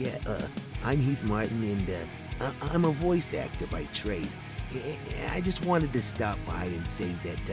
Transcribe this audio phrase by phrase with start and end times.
[0.00, 0.46] yeah, uh,
[0.84, 4.28] I'm Heath Martin, and uh, I- I'm a voice actor by trade.
[4.74, 4.98] I-,
[5.36, 7.50] I just wanted to stop by and say that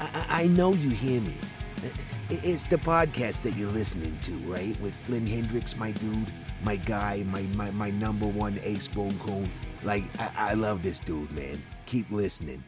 [0.00, 1.34] uh, I-, I know you hear me.
[1.82, 1.88] Uh,
[2.30, 4.78] It's the podcast that you're listening to, right?
[4.80, 6.32] With Flynn Hendrix, my dude,
[6.62, 9.50] my guy, my my, my number one ace bone cone.
[9.82, 11.62] Like, I-, I love this dude, man.
[11.86, 12.62] Keep listening.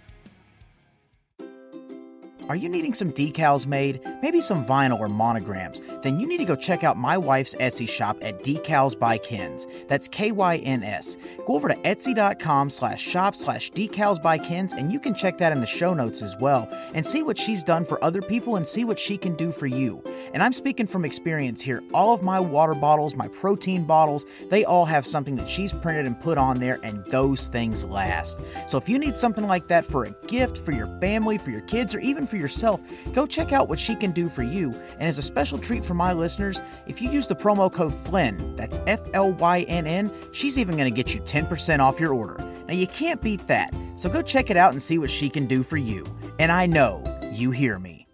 [2.49, 4.01] Are you needing some decals made?
[4.23, 5.83] Maybe some vinyl or monograms?
[6.03, 9.67] Then you need to go check out my wife's Etsy shop at Decals by Kyns.
[9.87, 11.19] That's K-Y-N-S.
[11.47, 15.53] Go over to etsy.com slash shop slash decals by Kyns and you can check that
[15.53, 18.67] in the show notes as well and see what she's done for other people and
[18.67, 20.03] see what she can do for you.
[20.33, 21.83] And I'm speaking from experience here.
[21.93, 26.07] All of my water bottles, my protein bottles, they all have something that she's printed
[26.07, 28.41] and put on there and those things last.
[28.69, 31.61] So if you need something like that for a gift, for your family, for your
[31.63, 32.81] kids, or even for yourself,
[33.13, 34.73] go check out what she can do for you.
[34.93, 38.57] And as a special treat for my listeners, if you use the promo code FLYNN,
[38.57, 42.15] that's F L Y N N, she's even going to get you 10% off your
[42.15, 42.37] order.
[42.67, 43.75] Now, you can't beat that.
[43.97, 46.05] So go check it out and see what she can do for you.
[46.39, 48.09] And I know you hear me.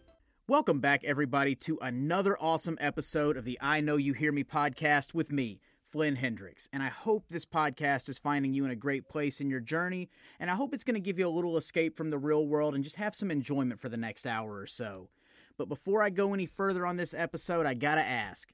[0.46, 5.14] Welcome back, everybody, to another awesome episode of the I Know You Hear Me podcast
[5.14, 5.60] with me.
[5.94, 9.48] Flynn Hendrix, and I hope this podcast is finding you in a great place in
[9.48, 10.08] your journey,
[10.40, 12.74] and I hope it's going to give you a little escape from the real world
[12.74, 15.08] and just have some enjoyment for the next hour or so.
[15.56, 18.52] But before I go any further on this episode, I gotta ask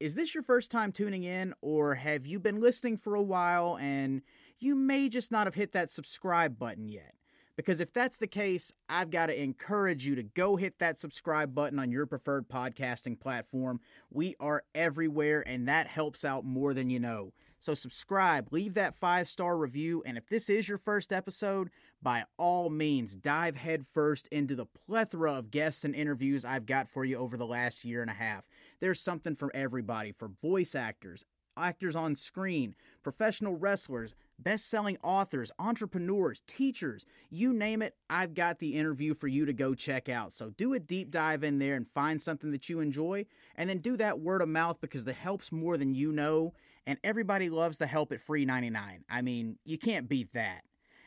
[0.00, 3.76] is this your first time tuning in, or have you been listening for a while
[3.76, 4.22] and
[4.58, 7.12] you may just not have hit that subscribe button yet?
[7.60, 11.54] Because if that's the case, I've got to encourage you to go hit that subscribe
[11.54, 13.80] button on your preferred podcasting platform.
[14.10, 17.34] We are everywhere, and that helps out more than you know.
[17.58, 21.68] So, subscribe, leave that five star review, and if this is your first episode,
[22.00, 27.04] by all means, dive headfirst into the plethora of guests and interviews I've got for
[27.04, 28.48] you over the last year and a half.
[28.80, 31.26] There's something for everybody for voice actors,
[31.60, 38.58] actors on screen, professional wrestlers, best selling authors, entrepreneurs, teachers, you name it, I've got
[38.58, 40.32] the interview for you to go check out.
[40.32, 43.26] So do a deep dive in there and find something that you enjoy,
[43.56, 46.54] and then do that word of mouth because the help's more than you know,
[46.86, 49.04] and everybody loves the help at free 99.
[49.08, 50.62] I mean, you can't beat that.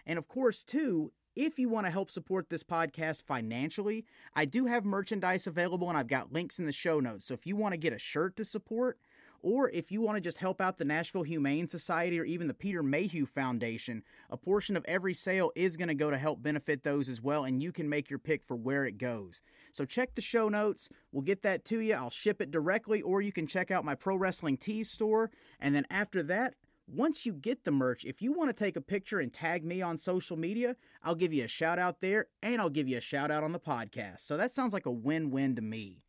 [0.05, 4.65] And of course, too, if you want to help support this podcast financially, I do
[4.65, 7.25] have merchandise available and I've got links in the show notes.
[7.25, 8.99] So if you want to get a shirt to support,
[9.43, 12.53] or if you want to just help out the Nashville Humane Society or even the
[12.53, 16.83] Peter Mayhew Foundation, a portion of every sale is going to go to help benefit
[16.83, 19.43] those as well, and you can make your pick for where it goes.
[19.73, 20.89] So check the show notes.
[21.11, 21.93] We'll get that to you.
[21.93, 25.29] I'll ship it directly, or you can check out my Pro Wrestling Tees store.
[25.59, 26.55] And then after that,
[26.87, 29.81] once you get the merch, if you want to take a picture and tag me
[29.81, 33.01] on social media, I'll give you a shout out there and I'll give you a
[33.01, 34.21] shout out on the podcast.
[34.21, 36.02] So that sounds like a win win to me.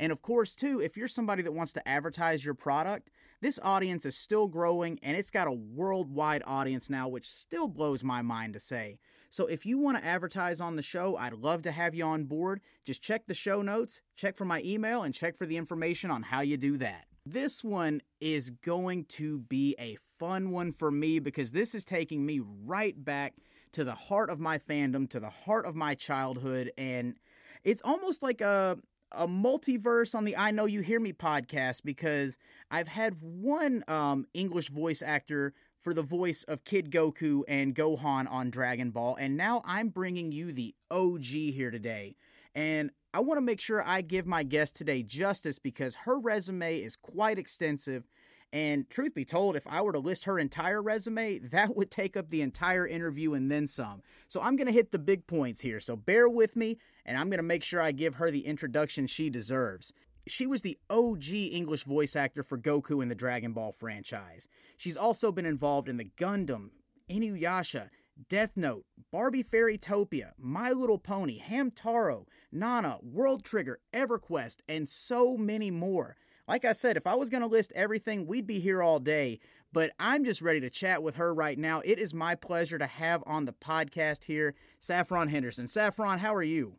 [0.00, 3.10] And of course, too, if you're somebody that wants to advertise your product,
[3.42, 8.02] this audience is still growing and it's got a worldwide audience now, which still blows
[8.02, 8.98] my mind to say.
[9.28, 12.24] So if you want to advertise on the show, I'd love to have you on
[12.24, 12.62] board.
[12.86, 16.22] Just check the show notes, check for my email, and check for the information on
[16.22, 17.04] how you do that.
[17.26, 22.24] This one is going to be a fun one for me because this is taking
[22.24, 23.34] me right back
[23.72, 27.16] to the heart of my fandom, to the heart of my childhood, and
[27.62, 28.78] it's almost like a
[29.12, 32.38] a multiverse on the I Know You Hear Me podcast because
[32.70, 38.30] I've had one um, English voice actor for the voice of Kid Goku and Gohan
[38.30, 42.16] on Dragon Ball, and now I'm bringing you the OG here today.
[42.54, 46.78] And I want to make sure I give my guest today justice because her resume
[46.78, 48.06] is quite extensive.
[48.52, 52.16] And truth be told, if I were to list her entire resume, that would take
[52.16, 54.02] up the entire interview and then some.
[54.28, 55.80] So I'm going to hit the big points here.
[55.80, 59.06] So bear with me, and I'm going to make sure I give her the introduction
[59.06, 59.92] she deserves.
[60.26, 64.48] She was the OG English voice actor for Goku in the Dragon Ball franchise.
[64.76, 66.70] She's also been involved in the Gundam,
[67.10, 67.88] Inuyasha,
[68.28, 75.70] Death Note, Barbie Fairytopia, My Little Pony, Hamtaro, Nana, World Trigger, EverQuest, and so many
[75.70, 76.16] more.
[76.50, 79.38] Like I said, if I was going to list everything, we'd be here all day.
[79.72, 81.80] But I'm just ready to chat with her right now.
[81.84, 85.68] It is my pleasure to have on the podcast here Saffron Henderson.
[85.68, 86.74] Saffron, how are you?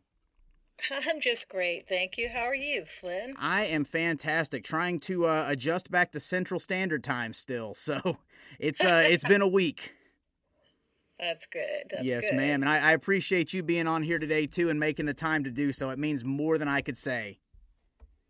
[0.90, 1.88] I'm just great.
[1.88, 2.28] Thank you.
[2.28, 3.34] How are you, Flynn?
[3.38, 4.62] I am fantastic.
[4.62, 7.74] Trying to uh, adjust back to Central Standard Time still.
[7.82, 8.18] So
[8.58, 9.94] it's uh, it's been a week.
[11.18, 11.84] That's good.
[11.88, 12.36] That's yes, good.
[12.36, 12.62] ma'am.
[12.62, 15.50] And I, I appreciate you being on here today too and making the time to
[15.50, 15.88] do so.
[15.88, 17.38] It means more than I could say.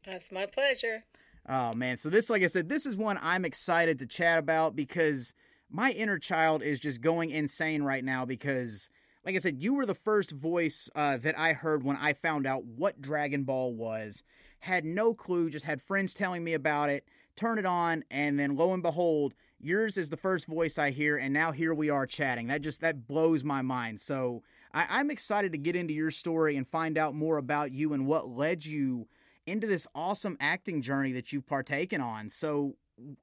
[0.07, 1.05] That's my pleasure.
[1.49, 4.77] Oh man, so this like I said, this is one I'm excited to chat about
[4.77, 5.35] because
[5.71, 8.91] my inner child is just going insane right now because
[9.25, 12.47] like I said, you were the first voice uh, that I heard when I found
[12.47, 14.23] out what Dragon Ball was.
[14.61, 17.07] Had no clue, just had friends telling me about it,
[17.37, 21.17] turn it on, and then lo and behold, yours is the first voice I hear,
[21.17, 22.49] and now here we are chatting.
[22.49, 24.01] That just that blows my mind.
[24.01, 24.43] So
[24.75, 28.07] I, am excited to get into your story and find out more about you and
[28.07, 29.07] what led you
[29.47, 32.29] into this awesome acting journey that you've partaken on.
[32.31, 32.77] So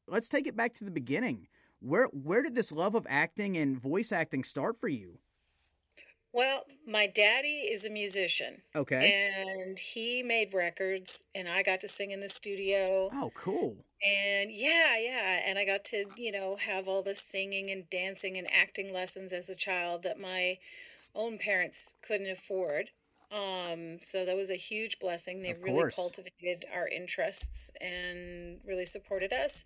[0.07, 1.47] let's take it back to the beginning.
[1.79, 5.19] Where where did this love of acting and voice acting start for you?
[6.31, 8.61] Well, my daddy is a musician.
[8.75, 9.31] Okay.
[9.57, 13.09] And he made records and I got to sing in the studio.
[13.11, 13.77] Oh, cool.
[14.03, 18.37] And yeah, yeah, and I got to, you know, have all the singing and dancing
[18.37, 20.57] and acting lessons as a child that my
[21.15, 22.91] own parents couldn't afford.
[23.31, 25.41] Um, so that was a huge blessing.
[25.41, 29.65] They really cultivated our interests and really supported us.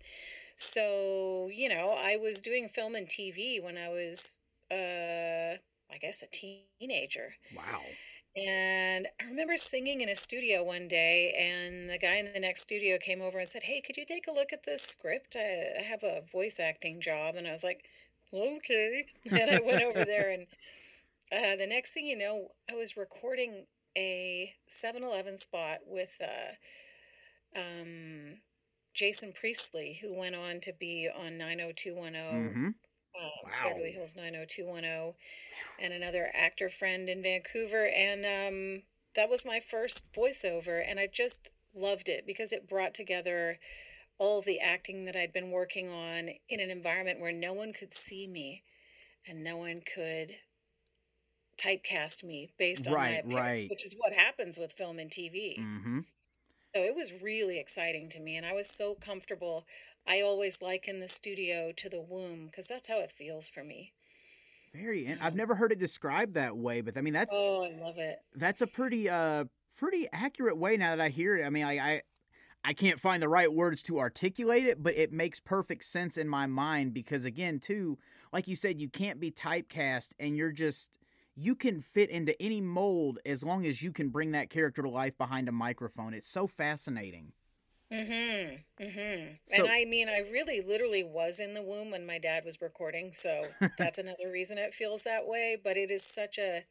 [0.56, 4.40] So, you know, I was doing film and TV when I was
[4.70, 5.56] uh
[5.90, 7.34] I guess a teenager.
[7.56, 7.82] Wow.
[8.36, 12.62] And I remember singing in a studio one day, and the guy in the next
[12.62, 15.36] studio came over and said, Hey, could you take a look at this script?
[15.36, 17.36] I, have a voice acting job.
[17.36, 17.84] And I was like,
[18.32, 19.06] Okay.
[19.30, 20.46] And I went over there, and
[21.34, 23.66] uh, the next thing you know, I was recording
[23.96, 28.38] a 7 Eleven spot with uh, um,
[28.94, 32.50] Jason Priestley, who went on to be on 90210.
[32.50, 32.68] Mm-hmm
[33.14, 33.68] uh, wow.
[33.68, 35.14] Beverly Hills 90210,
[35.80, 37.86] and another actor friend in Vancouver.
[37.86, 38.82] And um,
[39.14, 40.82] that was my first voiceover.
[40.86, 43.58] And I just loved it because it brought together
[44.18, 47.92] all the acting that I'd been working on in an environment where no one could
[47.92, 48.62] see me
[49.26, 50.36] and no one could
[51.56, 53.70] typecast me based on right, my appearance, right.
[53.70, 55.58] which is what happens with film and TV.
[55.58, 56.00] Mm-hmm.
[56.74, 59.64] So it was really exciting to me, and I was so comfortable.
[60.06, 63.92] I always liken the studio to the womb because that's how it feels for me.
[64.74, 67.80] Very, and I've never heard it described that way, but I mean that's oh, I
[67.80, 68.18] love it.
[68.34, 69.44] That's a pretty uh
[69.76, 71.44] pretty accurate way now that I hear it.
[71.44, 72.02] I mean, I, I
[72.64, 76.28] I can't find the right words to articulate it, but it makes perfect sense in
[76.28, 77.98] my mind because again, too,
[78.32, 80.98] like you said, you can't be typecast and you're just
[81.36, 84.88] you can fit into any mold as long as you can bring that character to
[84.88, 86.14] life behind a microphone.
[86.14, 87.32] It's so fascinating.
[87.92, 88.84] Mm-hmm.
[88.84, 89.34] Mm-hmm.
[89.48, 92.60] So, and I mean, I really literally was in the womb when my dad was
[92.60, 93.44] recording, so
[93.78, 95.58] that's another reason it feels that way.
[95.62, 96.64] But it is such a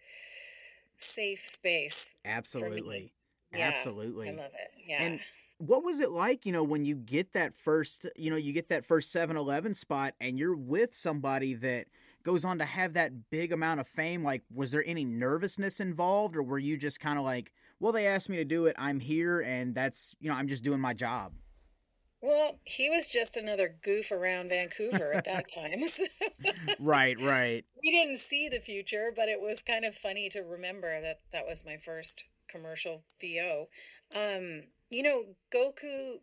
[0.98, 2.16] safe space.
[2.26, 3.14] Absolutely.
[3.54, 4.30] Yeah, Absolutely.
[4.30, 4.72] I love it.
[4.88, 5.04] Yeah.
[5.04, 5.20] And
[5.60, 8.70] what was it like, you know, when you get that first, you know, you get
[8.70, 11.86] that first 7-Eleven spot and you're with somebody that
[12.24, 14.24] goes on to have that big amount of fame?
[14.24, 18.08] Like, was there any nervousness involved, or were you just kind of like, well, they
[18.08, 20.94] asked me to do it, I'm here, and that's, you know, I'm just doing my
[20.94, 21.34] job?
[22.22, 25.84] Well, he was just another goof around Vancouver at that time.
[26.80, 27.66] right, right.
[27.84, 31.46] We didn't see the future, but it was kind of funny to remember that that
[31.46, 33.68] was my first commercial VO.
[34.16, 36.20] Um, you know, Goku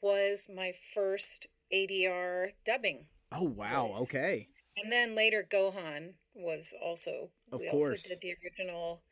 [0.00, 3.06] was my first ADR dubbing.
[3.32, 3.88] Oh wow!
[3.88, 4.02] Voice.
[4.02, 4.48] Okay.
[4.76, 8.04] And then later Gohan was also of we course.
[8.04, 9.02] also did the original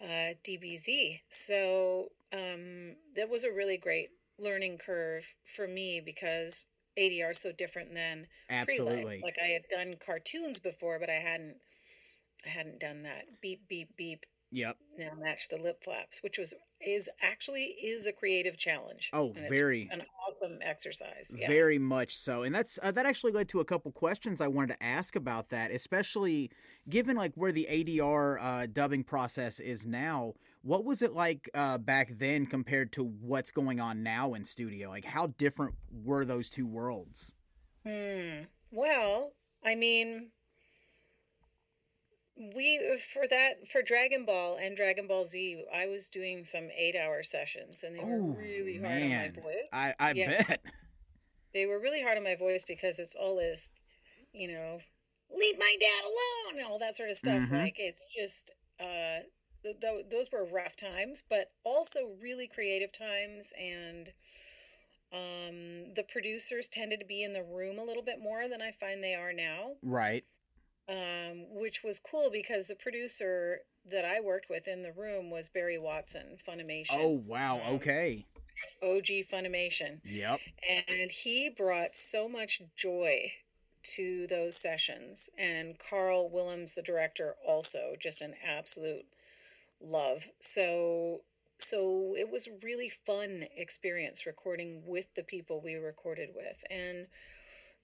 [0.00, 1.20] uh, DBZ.
[1.30, 6.66] So um, that was a really great learning curve for me because
[6.98, 9.20] ADR is so different than absolutely.
[9.22, 11.56] Like I had done cartoons before, but I hadn't
[12.44, 14.26] I hadn't done that beep beep beep.
[14.52, 14.76] Yep.
[14.98, 19.10] Now match the lip flaps, which was is actually is a creative challenge.
[19.12, 21.34] Oh, very an awesome exercise.
[21.36, 21.46] Yeah.
[21.46, 24.74] Very much so, and that's uh, that actually led to a couple questions I wanted
[24.74, 26.50] to ask about that, especially
[26.88, 30.34] given like where the ADR uh, dubbing process is now.
[30.62, 34.90] What was it like uh, back then compared to what's going on now in studio?
[34.90, 37.32] Like, how different were those two worlds?
[37.86, 38.42] Hmm.
[38.70, 39.32] Well,
[39.64, 40.30] I mean,
[42.40, 46.96] we for that for Dragon Ball and Dragon Ball Z, I was doing some eight
[46.96, 49.68] hour sessions, and they were Ooh, really hard on my voice.
[49.72, 50.42] I I yeah.
[50.48, 50.60] bet
[51.54, 53.70] they were really hard on my voice because it's all this,
[54.32, 54.78] you know,
[55.30, 57.42] leave my dad alone and all that sort of stuff.
[57.42, 57.56] Mm-hmm.
[57.56, 59.24] Like it's just uh,
[59.62, 64.12] th- th- those were rough times, but also really creative times and.
[65.12, 68.70] Um, the producers tended to be in the room a little bit more than I
[68.70, 69.72] find they are now.
[69.82, 70.24] Right
[70.88, 73.60] um, which was cool because the producer
[73.90, 76.96] that I worked with in the room was Barry Watson, Funimation.
[76.98, 77.60] Oh wow!
[77.66, 78.26] Um, okay.
[78.82, 80.00] OG Funimation.
[80.04, 80.40] Yep.
[80.68, 83.32] And he brought so much joy
[83.94, 89.06] to those sessions, and Karl Willems, the director, also just an absolute
[89.80, 90.28] love.
[90.40, 91.22] So
[91.62, 97.06] so it was really fun experience recording with the people we recorded with and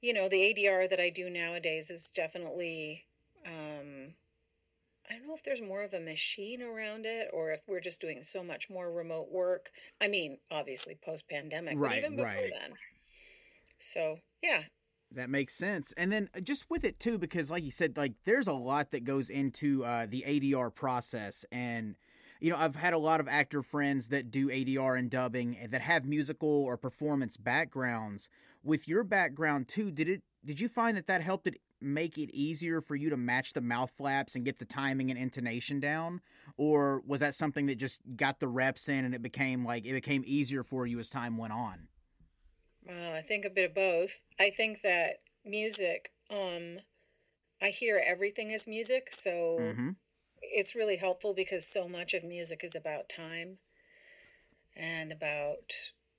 [0.07, 3.07] you know, the ADR that I do nowadays is definitely
[3.45, 4.15] um,
[5.11, 8.01] I don't know if there's more of a machine around it or if we're just
[8.01, 9.71] doing so much more remote work.
[10.01, 12.53] I mean, obviously post pandemic, but Right, even before right.
[12.61, 12.75] then.
[13.79, 14.63] So, yeah.
[15.13, 15.93] That makes sense.
[15.97, 18.91] And then uh, just with it too, because like you said, like there's a lot
[18.91, 21.45] that goes into uh, the ADR process.
[21.53, 21.97] And,
[22.41, 25.83] you know, I've had a lot of actor friends that do ADR and dubbing that
[25.83, 28.29] have musical or performance backgrounds.
[28.67, 32.31] With your background too, did it, did you find that that helped it make it
[32.33, 36.21] easier for you to match the mouth flaps and get the timing and intonation down?
[36.57, 39.93] Or was that something that just got the reps in and it became like, it
[39.93, 41.89] became easier for you as time went on?
[42.87, 44.21] Well, I think a bit of both.
[44.41, 46.81] I think that music, um,
[47.63, 49.91] I hear everything as music, so Mm-hmm.
[50.43, 53.59] it's really helpful because so much of music is about time
[54.77, 55.73] and about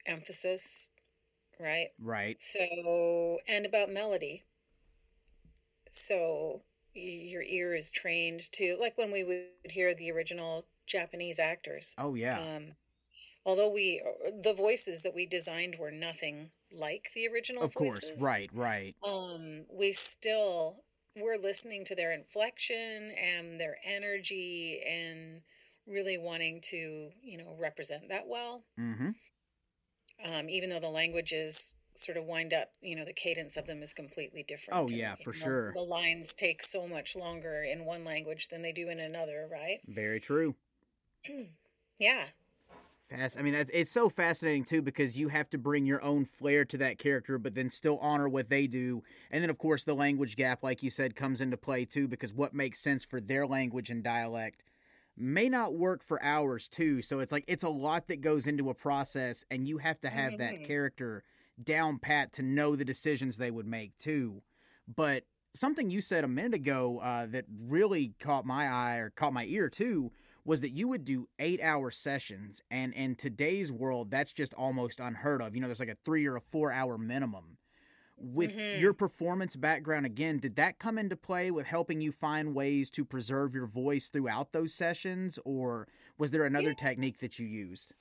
[0.06, 0.90] emphasis,
[1.60, 1.90] right?
[2.00, 2.42] Right.
[2.42, 4.44] So, and about melody.
[5.92, 6.62] So
[6.94, 11.96] your ear is trained to, like when we would hear the original Japanese actors.
[11.98, 12.40] Oh, yeah.
[12.40, 12.74] Um,
[13.46, 14.02] although we,
[14.44, 18.02] the voices that we designed were nothing like the original of course.
[18.02, 18.22] voices.
[18.22, 18.96] Right, right.
[19.08, 20.84] Um, we still,
[21.16, 25.42] we're listening to their inflection and their energy and
[25.88, 29.10] really wanting to, you know, represent that well Mm-hmm.
[30.24, 33.82] Um, even though the languages sort of wind up, you know, the cadence of them
[33.82, 34.80] is completely different.
[34.80, 35.74] Oh, and, yeah, you for know, sure.
[35.74, 39.80] The lines take so much longer in one language than they do in another, right?
[39.88, 40.56] Very true.
[42.00, 42.26] Yeah.
[43.10, 43.40] Fast.
[43.40, 46.64] I mean, that's it's so fascinating too because you have to bring your own flair
[46.66, 49.02] to that character, but then still honor what they do.
[49.32, 52.34] And then, of course, the language gap, like you said, comes into play too because
[52.34, 54.64] what makes sense for their language and dialect
[55.18, 57.02] may not work for ours too.
[57.02, 60.10] So it's like it's a lot that goes into a process, and you have to
[60.10, 60.66] have that Mhm.
[60.66, 61.24] character
[61.64, 64.44] down pat to know the decisions they would make too.
[64.88, 69.34] But something you said a minute ago uh, that really caught my eye or caught
[69.34, 70.12] my ear too
[70.46, 75.00] was that you would do eight hour sessions and in today's world that's just almost
[75.00, 77.57] unheard of you know there's like a three or a four hour minimum
[78.18, 78.80] with Mhm.
[78.80, 83.06] your performance background again did that come into play with helping you find ways to
[83.06, 87.94] preserve your voice throughout those sessions or was there another technique that you used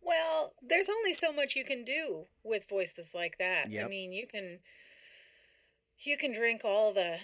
[0.00, 3.68] Well, there's only so much you can do with voices like that.
[3.68, 4.60] I mean, you can
[5.98, 7.20] you can drink all the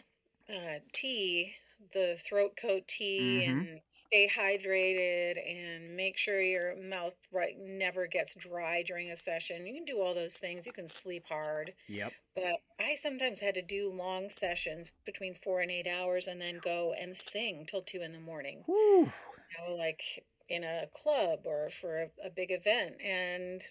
[0.49, 1.57] uh, tea,
[1.93, 3.59] the throat coat tea, Mhm.
[3.59, 3.81] and
[4.13, 9.67] stay hydrated, and make sure your mouth right never gets dry during a session.
[9.67, 10.67] You can do all those things.
[10.67, 15.61] You can sleep hard, yep but I sometimes had to do long sessions between four
[15.61, 19.11] and eight hours, and then go and sing till two in the morning Whew.
[19.11, 20.03] you know, like
[20.49, 22.95] in a club or for a, a big event.
[23.05, 23.63] And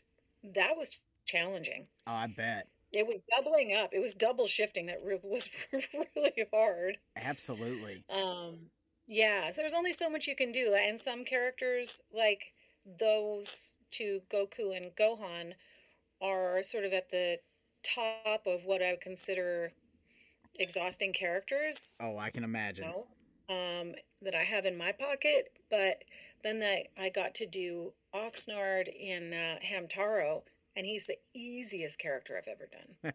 [0.44, 1.88] that was challenging.
[2.08, 3.90] oh, i bet It was doubling up.
[3.94, 5.50] It was double shifting that was
[6.16, 6.98] really hard.
[7.18, 8.70] absolutely Um,
[9.10, 10.74] yeah, so there's only so much you can do.
[10.80, 12.54] And some characters, like
[12.86, 15.54] those two, Goku and Gohan,
[16.22, 17.40] are sort of at the
[17.84, 19.74] top of what I would consider
[20.60, 23.06] exhausting characters oh i can imagine know,
[23.50, 25.52] um, that I have in my pocket.
[25.70, 26.04] But
[26.44, 30.44] then that I got to do Oxnard in uh, Hamtaro,
[30.76, 33.14] and he's the easiest character I've ever done.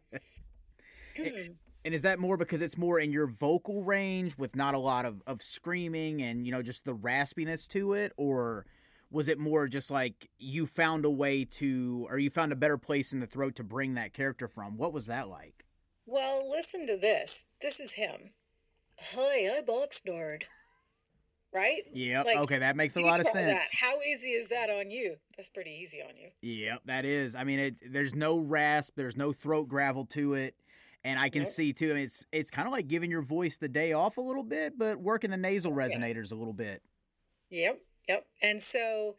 [1.84, 5.04] And is that more because it's more in your vocal range with not a lot
[5.04, 8.12] of, of screaming and, you know, just the raspiness to it?
[8.16, 8.64] Or
[9.10, 12.78] was it more just like you found a way to, or you found a better
[12.78, 14.76] place in the throat to bring that character from?
[14.78, 15.64] What was that like?
[16.06, 17.46] well, listen to this.
[17.60, 18.30] This is him.
[19.00, 20.42] Hi, I'm Oxnard.
[21.52, 21.82] Right?
[21.92, 22.24] Yep.
[22.26, 23.62] Like, okay, that makes a lot of try that.
[23.62, 23.74] sense.
[23.80, 25.16] How easy is that on you?
[25.36, 26.30] That's pretty easy on you.
[26.42, 27.36] Yep, that is.
[27.36, 30.56] I mean, it, there's no rasp, there's no throat gravel to it.
[31.04, 33.58] And I can see too, I mean, it's it's kind of like giving your voice
[33.58, 35.86] the day off a little bit, but working the nasal Yeah.
[35.86, 36.82] resonators a little bit.
[37.50, 38.26] Yep, yep.
[38.42, 39.16] And so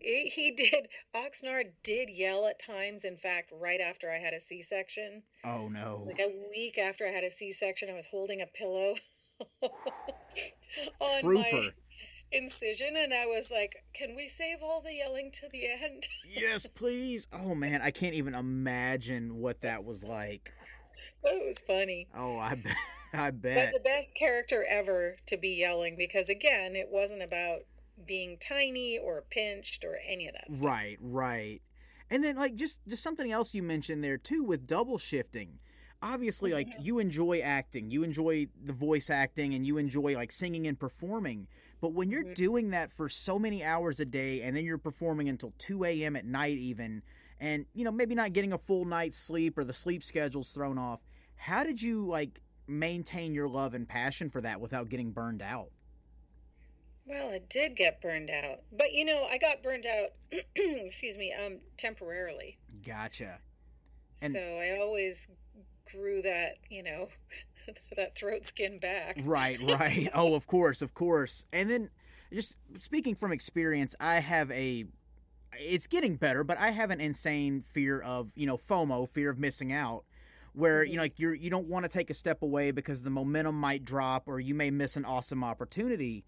[0.00, 3.04] he he did, Oxnard did yell at times.
[3.04, 6.02] In fact, right after I had a C section, Oh no.
[6.06, 8.96] like a week after I had a C section, I was holding a pillow
[11.00, 11.70] on my
[12.32, 12.96] incision.
[12.96, 16.06] And I was like, can we save all the yelling to the end?
[16.26, 17.26] yes, please.
[17.32, 20.52] Oh man, I can't even imagine what that was like.
[21.24, 22.08] It was funny.
[22.16, 22.76] Oh, I bet.
[23.12, 23.72] I bet.
[23.72, 27.60] But the best character ever to be yelling because, again, it wasn't about
[28.06, 30.66] being tiny or pinched or any of that stuff.
[30.66, 31.60] Right, right.
[32.10, 35.58] And then like just just something else you mentioned there too with double shifting.
[36.00, 40.66] Obviously like you enjoy acting, you enjoy the voice acting and you enjoy like singing
[40.66, 41.48] and performing.
[41.80, 42.34] But when you're Mhm.
[42.34, 46.16] doing that for so many hours a day and then you're performing until 2 a.m.
[46.16, 47.02] at night even
[47.40, 50.78] and you know maybe not getting a full night's sleep or the sleep schedule's thrown
[50.78, 51.00] off,
[51.36, 55.70] how did you like maintain your love and passion for that without getting burned out?
[57.06, 58.60] Well, it did get burned out.
[58.70, 60.10] But you know, I got burned out
[60.54, 62.58] excuse me, um temporarily.
[62.84, 63.38] Gotcha.
[64.22, 65.28] And- so I always
[65.90, 67.08] grew that, you know,
[67.96, 69.20] that throat skin back.
[69.24, 70.08] Right, right.
[70.14, 71.46] oh, of course, of course.
[71.52, 71.90] And then
[72.32, 74.84] just speaking from experience, I have a
[75.58, 79.38] it's getting better, but I have an insane fear of, you know, FOMO, fear of
[79.38, 80.04] missing out.
[80.54, 83.10] Where you know, like you're you don't want to take a step away because the
[83.10, 86.24] momentum might drop or you may miss an awesome opportunity.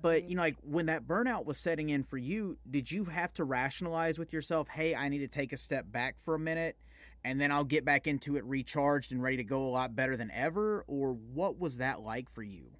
[0.00, 3.32] But you know, like when that burnout was setting in for you, did you have
[3.34, 6.76] to rationalize with yourself, "Hey, I need to take a step back for a minute,
[7.24, 10.16] and then I'll get back into it recharged and ready to go a lot better
[10.16, 10.84] than ever"?
[10.86, 12.72] Or what was that like for you?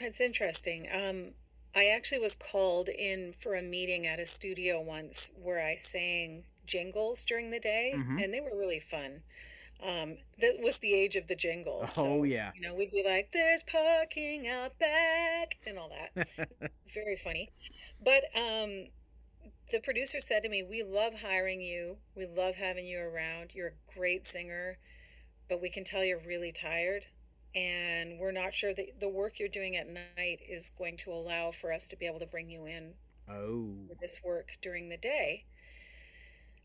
[0.00, 0.88] That's interesting.
[0.92, 1.34] Um,
[1.74, 6.44] I actually was called in for a meeting at a studio once where I sang
[6.66, 8.22] jingles during the day, Mhm.
[8.22, 9.22] and they were really fun.
[9.80, 11.94] Um, that was the age of the jingles.
[11.98, 12.52] Oh, so, yeah.
[12.54, 16.12] You know, we'd be like, "There's parking out back," and all that.
[16.86, 17.50] Very funny.
[18.00, 18.90] But um,
[19.70, 21.98] the producer said to me, "We love hiring you.
[22.14, 23.54] We love having you around.
[23.54, 24.78] You're a great singer,
[25.48, 27.06] but we can tell you're really tired."
[27.54, 31.50] And we're not sure that the work you're doing at night is going to allow
[31.50, 32.94] for us to be able to bring you in
[33.28, 35.44] Oh, for this work during the day.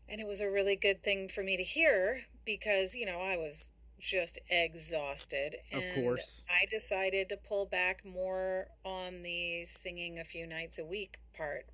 [0.08, 3.36] And it was a really good thing for me to hear because, you know, I
[3.36, 3.70] was
[4.00, 5.56] just exhausted.
[5.72, 6.42] Of and course.
[6.48, 11.66] I decided to pull back more on the singing a few nights a week part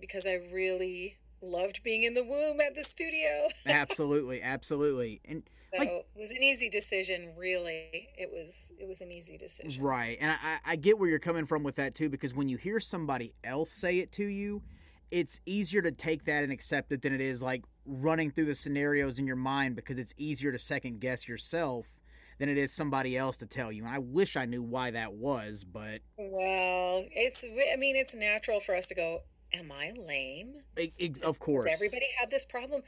[0.00, 3.48] because I really loved being in the womb at the studio.
[3.66, 5.20] absolutely, absolutely.
[5.24, 5.42] And
[5.74, 8.08] So Like- it was an easy decision, really.
[8.16, 9.82] It was it was an easy decision.
[9.82, 10.16] Right.
[10.20, 12.78] And I, I get where you're coming from with that too, because when you hear
[12.80, 14.62] somebody else say it to you,
[15.10, 18.54] it's easier to take that and accept it than it is like running through the
[18.54, 22.00] scenarios in your mind because it's easier to second guess yourself
[22.38, 23.84] than it is somebody else to tell you.
[23.84, 28.60] And I wish I knew why that was, but Well, it's I mean it's natural
[28.60, 29.20] for us to go,
[29.52, 30.62] am I lame?
[30.76, 31.66] it, it, of course.
[31.66, 32.82] Does everybody have this problem?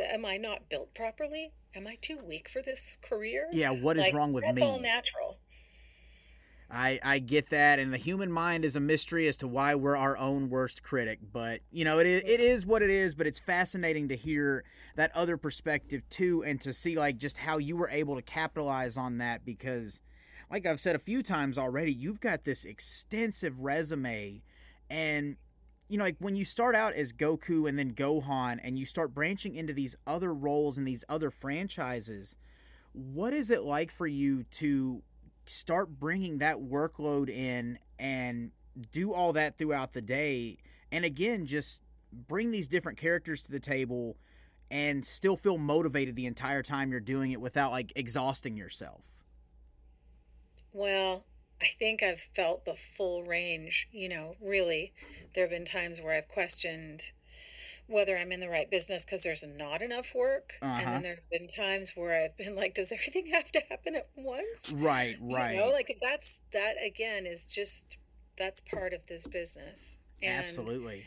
[0.00, 1.52] Am I not built properly?
[1.74, 3.48] Am I too weak for this career?
[3.52, 4.62] Yeah, what is Like, wrong with that's me?
[4.62, 5.38] all natural.
[6.70, 9.96] I, I get that, and the human mind is a mystery as to why we're
[9.96, 11.20] our own worst critic.
[11.32, 13.14] But you know, it is, it is what it is.
[13.14, 14.64] But it's fascinating to hear
[14.96, 18.96] that other perspective too, and to see like just how you were able to capitalize
[18.96, 19.44] on that.
[19.44, 20.00] Because,
[20.50, 24.42] like I've said a few times already, you've got this extensive resume,
[24.90, 25.36] and
[25.88, 29.14] you know, like when you start out as Goku and then Gohan, and you start
[29.14, 32.36] branching into these other roles and these other franchises.
[32.92, 35.02] What is it like for you to
[35.46, 38.50] start bringing that workload in and
[38.92, 40.56] do all that throughout the day
[40.90, 44.16] and again just bring these different characters to the table
[44.70, 49.04] and still feel motivated the entire time you're doing it without like exhausting yourself
[50.72, 51.24] Well,
[51.64, 54.92] I think I've felt the full range, you know, really.
[55.34, 57.12] There have been times where I've questioned
[57.86, 60.62] whether I'm in the right business because there's not enough work.
[60.78, 60.92] And Uh-huh.
[60.92, 64.08] then there have been times where I've been like, does everything have to happen at
[64.16, 64.76] once?
[64.76, 65.54] right right.
[65.54, 67.98] You know, like that's that again is just
[68.38, 69.98] that's part of this business.
[70.22, 71.06] And absolutely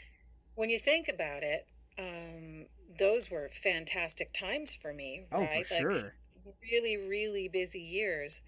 [0.56, 1.68] when you think about it,
[1.98, 2.68] um,
[3.00, 5.48] those were fantastic times for me, oh right?
[5.48, 6.16] for Like, sure
[6.72, 8.42] really, really busy years.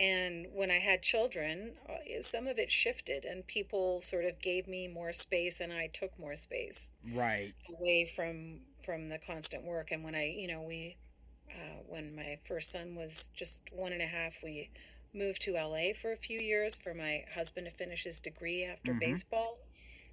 [0.00, 4.66] And when I had children, uh, some of it shifted, and people sort of gave
[4.66, 9.92] me more space, and I took more space right away from from the constant work.
[9.92, 10.96] And when I, you know, we,
[11.50, 14.70] uh, when my first son was just one and a half, we
[15.14, 18.92] moved to LA for a few years for my husband to finish his degree after
[18.92, 18.98] Mhm.
[19.00, 19.58] baseball,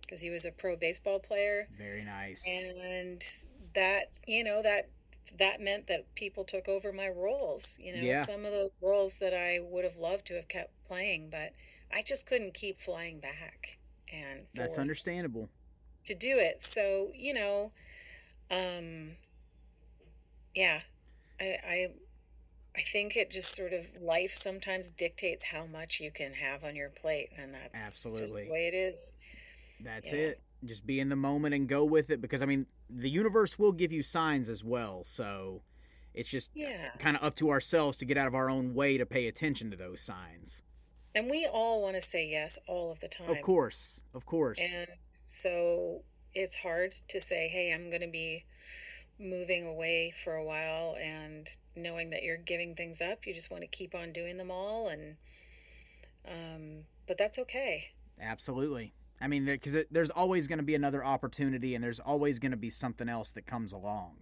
[0.02, 3.24] because he was a pro baseball player very nice and
[3.74, 4.90] that you know that
[5.38, 8.24] that meant that people took over my roles you know Yeah.
[8.24, 11.54] some of the roles that i would have loved to have kept playing but
[11.94, 13.78] i just couldn't keep flying back
[14.12, 15.50] and that's understandable
[16.06, 17.72] to do it so you know
[18.52, 19.12] um
[20.56, 20.82] yeah
[21.40, 21.88] i i
[22.76, 26.76] i think it just sort of life sometimes dictates how much you can have on
[26.76, 28.46] your plate and that's Absolutely.
[28.46, 29.14] the way it is
[29.82, 30.20] That's Yeah.
[30.20, 30.42] it.
[30.66, 33.72] Just be in the moment and go with it because I mean, the universe will
[33.72, 35.04] give you signs as well.
[35.04, 35.62] So
[36.14, 38.98] it's just yeah kind of up to ourselves to get out of our own way
[38.98, 40.64] to pay attention to those signs.
[41.14, 44.02] and we all want to say yes all of the time Of course.
[44.14, 44.60] Of course.
[44.60, 44.88] And
[45.26, 46.02] so
[46.34, 48.46] it's hard to say, hey, I'm going to be
[49.20, 53.26] moving away for a while and knowing that you're giving things up.
[53.28, 54.88] You just want to keep on doing them all.
[54.88, 55.18] And,
[56.28, 57.90] um, but that's okay.
[58.22, 58.94] Absolutely.
[59.22, 62.58] I mean, because there's always going to be another opportunity and there's always going to
[62.58, 64.16] be something else that comes along.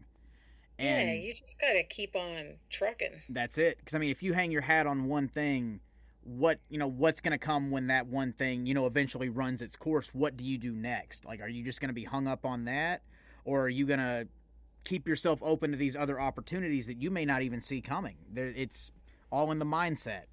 [0.79, 3.21] And yeah, you just got to keep on trucking.
[3.29, 3.77] that's it.
[3.77, 5.79] Because, I mean, if you hang your hat on one thing,
[6.27, 9.61] what you know what's going to come when that one thing you know eventually runs
[9.61, 12.27] its course what do you do next like are you just going to be hung
[12.27, 13.01] up on that
[13.45, 14.27] or are you going to
[14.83, 18.51] keep yourself open to these other opportunities that you may not even see coming there
[18.57, 18.91] it's
[19.31, 20.23] all in the mindset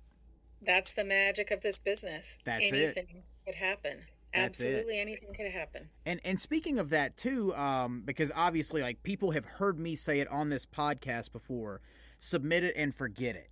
[0.61, 3.25] that's the magic of this business that's anything it.
[3.47, 3.99] could happen
[4.35, 4.67] That's it.
[4.67, 9.31] absolutely anything could happen And and speaking of that too, um, because obviously like people
[9.33, 11.81] have heard me say it on this podcast before,
[12.21, 13.51] submit it and forget it.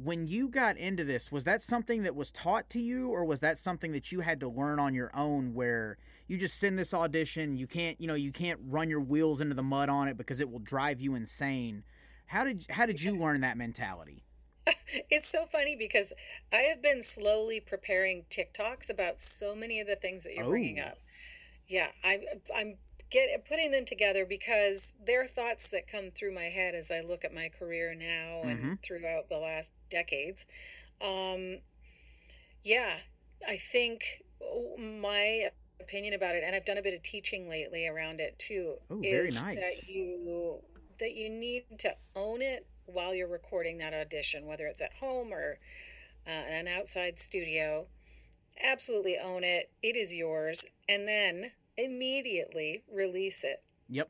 [0.00, 3.40] When you got into this, was that something that was taught to you, or was
[3.40, 5.54] that something that you had to learn on your own?
[5.54, 9.40] Where you just send this audition, you can't, you know, you can't run your wheels
[9.40, 11.82] into the mud on it because it will drive you insane.
[12.26, 14.22] How did how did you learn that mentality?
[15.10, 16.12] It's so funny because
[16.52, 20.78] I have been slowly preparing TikToks about so many of the things that you're bringing
[20.78, 20.80] Oh.
[20.80, 20.98] up.
[21.68, 22.22] Yeah, I'm
[22.56, 22.76] I'm
[23.10, 27.24] get putting them together because they're thoughts that come through my head as I look
[27.24, 28.78] at my career now and Mhm.
[28.84, 30.46] throughout the last decades.
[31.00, 31.58] Um,
[32.62, 32.98] yeah,
[33.46, 34.22] I think
[34.78, 35.50] my
[35.80, 39.04] opinion about it, and I've done a bit of teaching lately around it too, Oh,
[39.04, 39.86] very is nice.
[39.86, 40.60] that you
[40.98, 45.32] that you need to own it while you're recording that audition, whether it's at home
[45.32, 45.58] or
[46.26, 47.86] uh, an outside studio.
[48.64, 49.70] Absolutely own it.
[49.82, 53.62] It is yours, and then immediately release it.
[53.88, 54.08] Yep.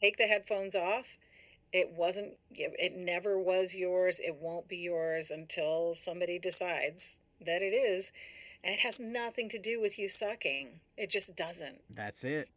[0.00, 1.18] Take the headphones off.
[1.72, 2.34] It wasn't.
[2.50, 4.20] It never was yours.
[4.20, 8.12] It won't be yours until somebody decides that it is,
[8.64, 10.80] and it has nothing to do with you sucking.
[10.96, 12.48] It just doesn't That's it.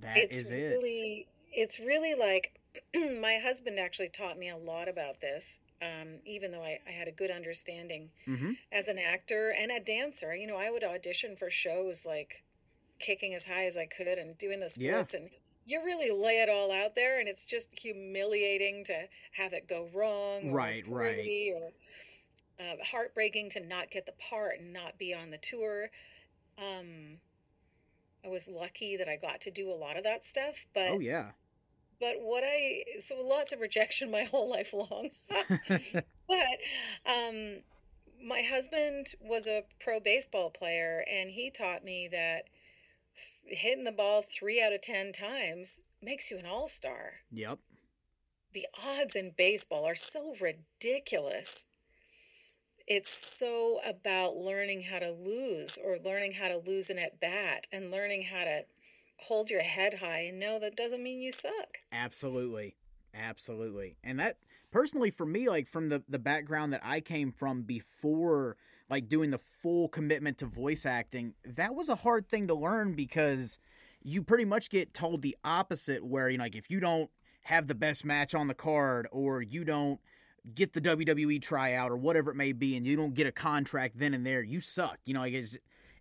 [0.00, 0.54] That is it's it.
[0.54, 2.52] really it's really like
[3.20, 7.08] my husband actually taught me a lot about this um, even though I, I had
[7.08, 8.52] a good understanding Mm-hmm.
[8.72, 12.42] as an actor and a dancer you know i would audition for shows like
[12.98, 14.98] kicking as high as i could and doing the Yeah.
[15.04, 15.30] splits and
[15.66, 19.88] you really lay it all out there and it's just humiliating to have it go
[19.94, 21.30] wrong or Right, right.
[21.54, 21.70] or
[22.60, 25.90] uh, heartbreaking to not get the part and not be on the tour
[26.58, 27.18] um,
[28.24, 31.00] I was lucky that I got to do a lot of that stuff, but Oh
[31.00, 31.32] yeah.
[32.00, 35.10] But what I so lots of rejection my whole life long.
[36.28, 36.58] but
[37.06, 37.60] um
[38.22, 42.44] my husband was a pro baseball player and he taught me that
[43.46, 47.20] hitting the ball 3 out of 10 times makes you an all-star.
[47.30, 47.58] Yep.
[48.52, 51.66] The odds in baseball are so ridiculous.
[52.86, 57.66] It's so about learning how to lose or learning how to lose an at bat
[57.72, 58.64] and learning how to
[59.24, 61.78] hold your head high and know that doesn't mean you suck.
[61.92, 62.76] Absolutely.
[63.14, 63.96] Absolutely.
[64.02, 64.36] And that
[64.70, 68.56] personally for me, like from the, the background that I came from before
[68.90, 72.94] like doing the full commitment to voice acting, that was a hard thing to learn
[72.94, 73.58] because
[74.02, 77.10] you pretty much get told the opposite where, you know, like if you don't
[77.42, 80.00] have the best match on the card or you don't
[80.54, 83.98] get the WWE tryout or whatever it may be and you don't get a contract
[83.98, 84.98] then and there, you suck.
[85.06, 85.56] You know, like it's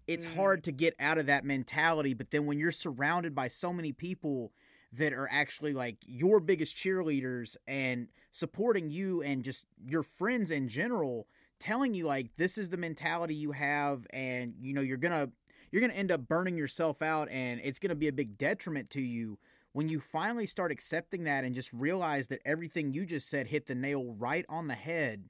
[0.07, 0.35] it's Mm.
[0.35, 3.91] hard to get out of that mentality, but then when you're surrounded by so many
[3.91, 4.51] people
[4.91, 10.67] that are actually like your biggest cheerleaders and supporting you and just your friends in
[10.67, 11.27] general
[11.59, 15.31] telling you like this is the mentality you have and you know you're going to
[15.71, 18.37] you're going to end up burning yourself out and it's going to be a big
[18.37, 19.39] detriment to you
[19.71, 23.65] when you finally start accepting that and just realize that everything you just said hit
[23.65, 25.27] the nail right on the head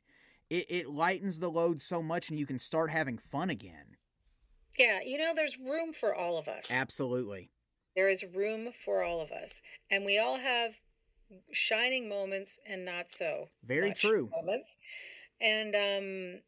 [0.50, 3.96] it, it lightens the load so much and you can start having fun again
[4.78, 6.72] Yeah, you know, there's room for all of us.
[6.72, 7.52] absolutely
[7.96, 9.62] There is room for all of us.
[9.90, 10.82] And we all have
[11.52, 13.50] shining moments and not so.
[13.64, 14.30] Very true.
[14.32, 14.70] Moments.
[15.42, 16.42] And um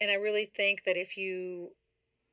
[0.00, 1.70] and I really think that if you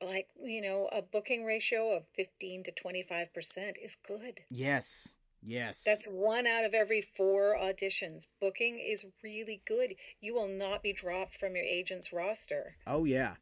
[0.02, 3.28] like, you know, a booking ratio of 15 to 25%
[3.82, 4.40] is good.
[4.50, 8.26] yes yes That's one out of every four auditions.
[8.40, 9.94] Booking is really good.
[10.20, 12.76] You will not be dropped from your agent's roster.
[12.86, 13.34] Oh yeah.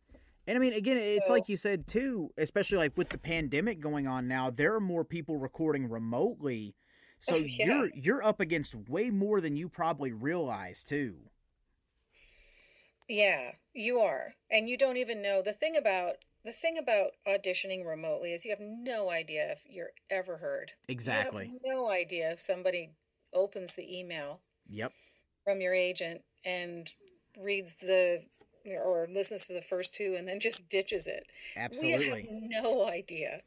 [0.46, 3.80] And I mean again it's So- like you said too, especially like with the pandemic
[3.80, 6.74] going on now, there are more people recording remotely.
[7.24, 7.66] So yeah.
[7.66, 11.18] you're you're up against way more than you probably realize too.
[13.08, 14.34] Yeah, you are.
[14.50, 18.50] And you don't even know the thing about the thing about auditioning remotely is you
[18.50, 20.72] have no idea if you're ever heard.
[20.88, 21.44] Exactly.
[21.46, 22.90] You have no idea if somebody
[23.32, 24.92] opens the email Yep.
[25.44, 26.88] from your agent and
[27.38, 28.24] reads the
[28.66, 31.24] or listens to the first two and then just ditches it.
[31.56, 32.28] Absolutely.
[32.30, 33.42] We have no idea.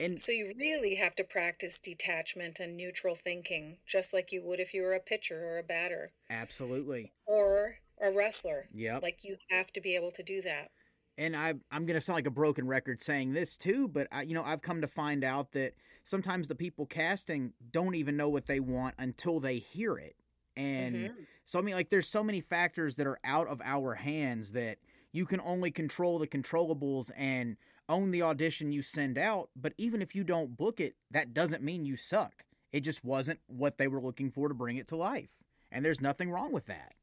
[0.00, 4.58] And So you really have to practice detachment and neutral thinking, just like you would
[4.60, 7.12] if you were a pitcher or a batter absolutely.
[7.26, 8.68] or a wrestler.
[8.74, 8.98] Yeah.
[9.02, 10.70] Like you have to be able to do that.
[11.18, 14.34] and I I'm gonna sound like a broken record saying this too, but I you
[14.34, 18.46] know I've come to find out that sometimes the people casting don't even know what
[18.46, 20.16] they want until they hear it,
[20.56, 21.26] and Mhm.
[21.44, 24.78] So I mean like there's so many factors that are out of our hands that
[25.12, 27.56] you can only control the controllables and
[27.88, 29.50] own the audition you send out.
[29.54, 32.44] But even if you don't book it, that doesn't mean you suck.
[32.72, 35.30] It just wasn't what they were looking for to bring it to life.
[35.70, 36.94] And there's nothing wrong with that.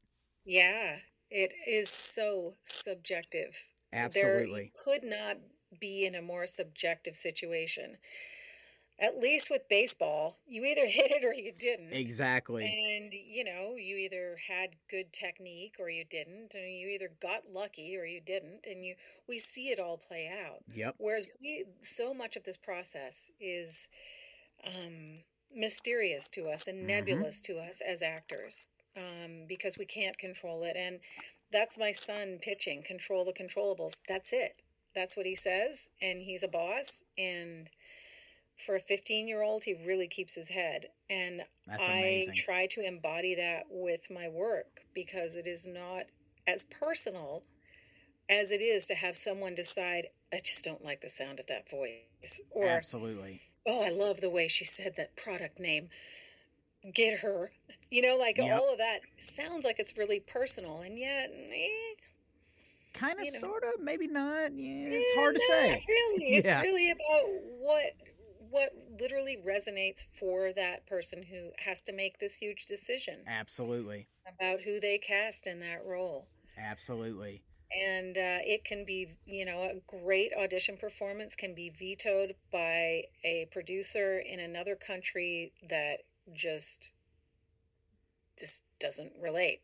[0.44, 0.96] Yeah,
[1.30, 3.64] it is so subjective.
[3.92, 4.72] Absolutely.
[4.74, 5.38] There could not
[5.80, 7.98] be in a more subjective situation.
[9.00, 11.92] At least with baseball, you either hit it or you didn't.
[11.92, 12.64] Exactly.
[12.64, 17.44] And, you know, you either had good technique or you didn't, and you either got
[17.52, 18.94] lucky or you didn't, and you
[19.26, 20.62] we see it all play out.
[20.74, 20.96] Yep.
[20.98, 23.88] Whereas we so much of this process is
[24.66, 25.20] um,
[25.54, 26.86] mysterious to us and Mhm.
[26.86, 30.76] nebulous to us as actors um, because we can't control it.
[30.76, 31.00] And
[31.50, 34.00] that's my son pitching, control the controllables.
[34.06, 34.56] That's it.
[34.94, 35.88] That's what he says.
[36.02, 37.02] And he's a boss.
[37.16, 37.70] And
[38.60, 40.86] for a 15 year old, he really keeps his head.
[41.08, 46.04] And I try to embody that with my work because it is not
[46.46, 47.42] as personal
[48.28, 51.68] as it is to have someone decide, I just don't like the sound of that
[51.68, 52.40] voice.
[52.50, 53.40] Or, Absolutely.
[53.66, 55.88] oh, I love the way she said that product name.
[56.94, 57.50] Get her.
[57.90, 58.60] You know, like Yep.
[58.60, 60.80] all of that sounds like it's really personal.
[60.80, 61.94] And yet, eh,
[62.92, 63.38] Kind of, you know.
[63.40, 64.52] sort of, maybe not.
[64.52, 65.84] Yeah, it's eh, hard to say.
[65.88, 66.36] Really.
[66.36, 66.60] It's Yeah.
[66.60, 67.24] really about
[67.58, 67.94] what
[68.50, 74.08] what literally resonates for that person who has to make this huge decision Absolutely.
[74.26, 76.28] about who they cast in that role.
[76.58, 77.42] Absolutely.
[77.72, 83.04] and uh, it can be you know a great audition performance can be vetoed by
[83.24, 86.00] a producer in another country that
[86.34, 86.90] just
[88.38, 89.60] just doesn't relate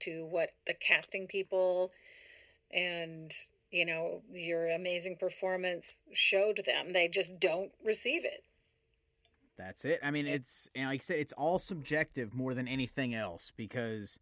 [0.00, 1.92] to what the casting people
[2.72, 3.32] and
[3.70, 8.44] you know your amazing performance showed them they just don't receive it
[9.56, 10.00] That's it.
[10.02, 14.18] I mean, it's and like I said, it's all subjective more than anything else because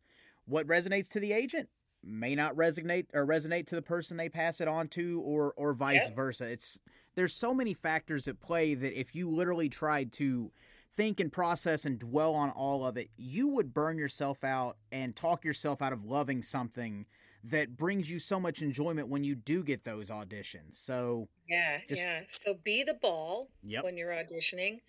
[0.46, 1.68] what resonates to the agent
[2.02, 5.72] may not resonate or resonate to the person they pass it on to, or or
[5.74, 6.16] vice Yep.
[6.16, 6.50] versa.
[6.50, 6.80] It's
[7.14, 10.50] there's so many factors at play that if you literally tried to
[10.94, 15.14] think and process and dwell on all of it, you would burn yourself out and
[15.14, 17.06] talk yourself out of loving something
[17.44, 20.76] that brings you so much enjoyment when you do get those auditions.
[20.76, 23.84] So, yeah Just- yeah so be the ball Yep.
[23.84, 24.80] when you're auditioning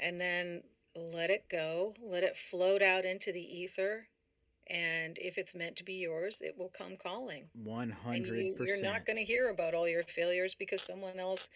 [0.00, 0.62] and then
[0.96, 4.08] let it go let it float out into the ether
[4.68, 8.56] and if it's meant to be yours it will come calling one and hundred you,
[8.60, 11.50] you're not going to hear about all your failures because someone else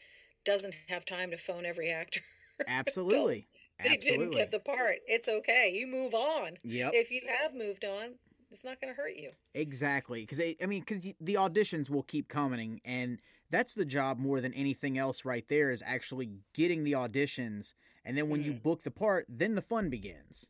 [0.45, 2.21] doesn't have time to phone every actor
[2.69, 3.49] Absolutely.
[3.83, 4.27] they Absolutely.
[4.27, 6.93] didn't get the part it's okay you move on Yep.
[6.95, 8.15] if you have moved on
[8.51, 12.29] it's not going to hurt you Exactly, because I mean, because the auditions will keep
[12.29, 13.19] coming, and
[13.51, 15.25] that's the job more than anything else.
[15.25, 18.63] Right there is actually getting the auditions, and then when you Mhm.
[18.63, 20.47] book the part, then the fun begins.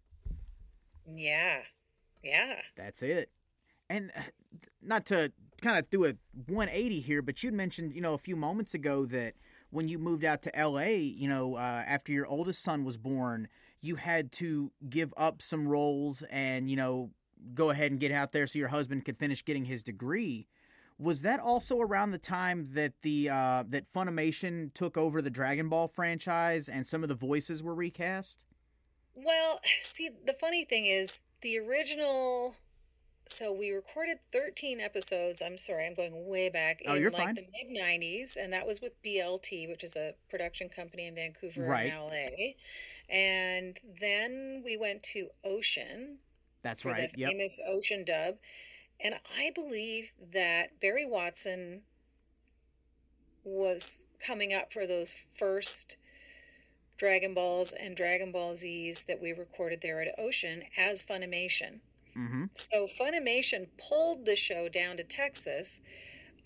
[1.06, 1.62] yeah
[2.22, 3.30] yeah That's it.
[3.88, 4.22] And uh,
[4.82, 5.32] not to
[5.62, 6.14] kind of do a
[6.46, 9.34] 180 here, but you mentioned, you know, a few moments ago that
[9.70, 13.48] when you moved out to LA, you know, uh, after your oldest son was born,
[13.80, 17.10] you had to give up some roles and, you know,
[17.54, 20.46] go ahead and get out there so your husband could finish getting his degree.
[20.98, 25.68] Was that also around the time that the uh, that Funimation took over the Dragon
[25.68, 28.44] Ball franchise and some of the voices were recast?
[29.14, 32.54] Well, see, the funny thing is, the original.
[33.28, 35.40] So we recorded 13 episodes.
[35.40, 37.34] I'm sorry, I'm going way back Oh, in you're like fine.
[37.36, 41.62] the mid 90s, and that was with BLT, which is a production company in Vancouver
[41.62, 41.92] Right.
[41.92, 42.54] and LA.
[43.08, 46.18] And then we went to Ocean
[46.62, 47.12] That's right.
[47.12, 47.30] the Yep.
[47.30, 48.36] famous Ocean dub.
[49.02, 51.82] And I believe that Barry Watson
[53.44, 55.96] was coming up for those first
[56.98, 61.80] Dragon Balls and Dragon Ball Zs that we recorded there at Ocean as Funimation.
[62.16, 62.44] Mm-hmm.
[62.54, 65.80] So Funimation pulled the show down to Texas,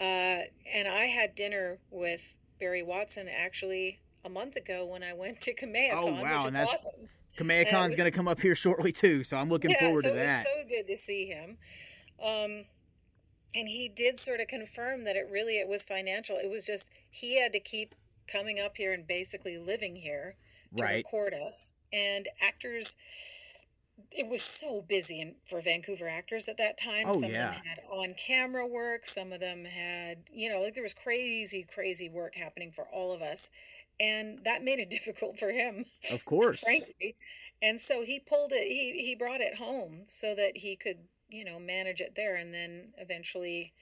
[0.01, 5.41] uh, and I had dinner with Barry Watson actually a month ago when I went
[5.43, 7.09] to Kamehamecon, Oh, wow, which is and that's- awesome.
[7.37, 10.17] Kamehamecon's going to come up here shortly too, so I'm looking yeah, forward so to
[10.17, 10.47] that.
[10.47, 11.59] It was so good to see him.
[12.23, 12.65] Um,
[13.55, 16.37] and he did sort of confirm that it really it was financial.
[16.37, 17.95] It was just he had to keep
[18.27, 20.37] coming up here and basically living here
[20.77, 21.05] to Right.
[21.05, 21.73] record us.
[21.93, 22.97] And actors
[24.11, 27.07] it was so busy in, for Vancouver actors at that time.
[27.09, 27.51] Oh, some yeah.
[27.51, 30.95] of them had on camera work, some of them had, you know, like there was
[30.95, 33.51] crazy, crazy work happening for all of us.
[34.01, 36.61] And that made it difficult for him Of course.
[36.61, 37.17] frankly.
[37.63, 41.45] And so he pulled it, he, he brought it home so that he could, you
[41.45, 42.37] know, manage it there.
[42.37, 43.73] And then eventually,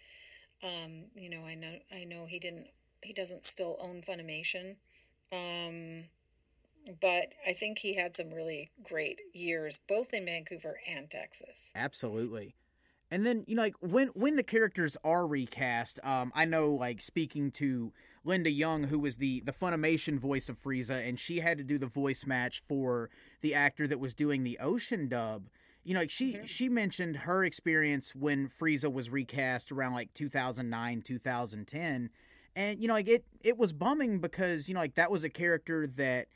[0.62, 2.68] um, you know, I know, I know he didn't,
[3.02, 4.76] he doesn't still own Funimation.
[5.32, 6.04] Um,
[7.00, 11.72] but I think he had some really great years, both in Vancouver and Texas.
[11.74, 12.54] Absolutely.
[13.10, 17.00] And then you know, like when when the characters are recast, um, I know like
[17.00, 17.92] speaking to
[18.24, 21.78] Linda Young, who was the the Funimation voice of Frieza, and she had to do
[21.78, 25.48] the voice match for the actor that was doing the Ocean dub.
[25.84, 26.44] You know, like she mm-hmm.
[26.46, 32.10] she mentioned her experience when Frieza was recast around like 2009, 2010,
[32.54, 35.30] and you know, like it it was bumming because you know, like that was a
[35.30, 36.28] character that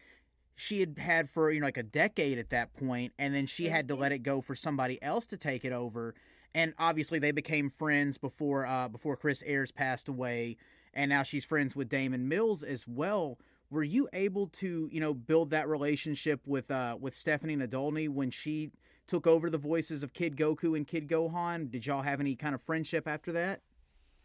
[0.56, 3.66] she had had for you know like a decade at that point, and then she
[3.66, 4.02] had to mm-hmm.
[4.02, 6.14] let it go for somebody else to take it over
[6.56, 10.56] and obviously they became friends before uh, before Chris Ayres passed away,
[10.96, 13.38] and now she's friends with Damon Mills as well.
[13.70, 18.30] Were you able to you know build that relationship with uh, with Stephanie Nadolny when
[18.30, 18.72] she
[19.06, 21.70] took over the voices of Kid Goku and Kid Gohan?
[21.70, 23.60] Did y'all have any kind of friendship after that?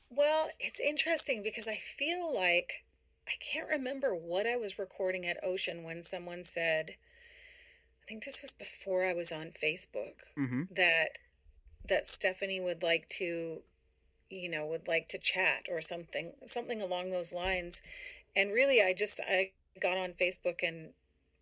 [0.09, 2.85] Well, it's interesting because I feel like
[3.27, 6.95] I can't remember what I was recording at Ocean when someone said,
[8.01, 10.63] I think this was before I was on Facebook, mm-hmm.
[10.71, 11.09] that
[11.87, 13.61] that Stephanie would like to,
[14.31, 17.81] you know, would like to chat or something, something along those lines.
[18.35, 20.93] And really, I just I got on Facebook and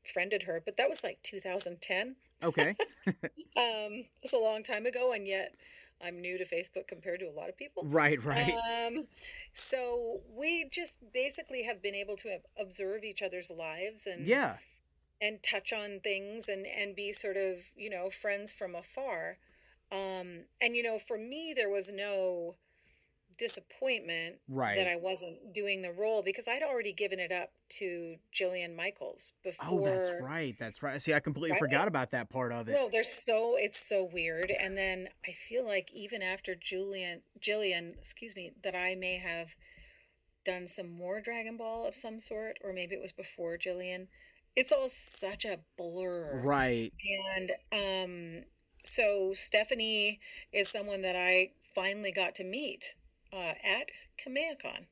[0.03, 2.15] friended her, but that was like 2010.
[2.43, 2.75] Okay.
[3.07, 5.55] um, it's a long time ago, and yet
[6.01, 7.83] I'm new to Facebook compared to a lot of people.
[7.85, 8.55] Right, right.
[8.55, 9.05] Um,
[9.53, 14.57] so we just basically have been able to observe each other's lives and yeah,
[15.21, 19.37] and touch on things and and be sort of you know friends from afar.
[19.91, 22.55] Um, and you know, for me, there was no
[23.39, 24.75] disappointment right.
[24.75, 29.33] that I wasn't doing the role because I'd already given it up to Jillian Michaels
[29.43, 29.81] before.
[29.81, 30.55] Oh, that's right.
[30.59, 31.01] That's right.
[31.01, 31.59] See, I completely right?
[31.59, 32.73] forgot about that part of it.
[32.73, 34.51] No, they're so it's so weird.
[34.51, 39.55] And then I feel like even after Julian, Jillian, excuse me, that I may have
[40.45, 44.07] done some more Dragon Ball of some sort, or maybe it was before Jillian.
[44.55, 46.91] It's all such a blur, right?
[47.31, 48.43] And um,
[48.83, 50.19] so Stephanie
[50.51, 52.95] is someone that I finally got to meet
[53.33, 53.89] uh, at
[54.23, 54.85] Kamehamecon.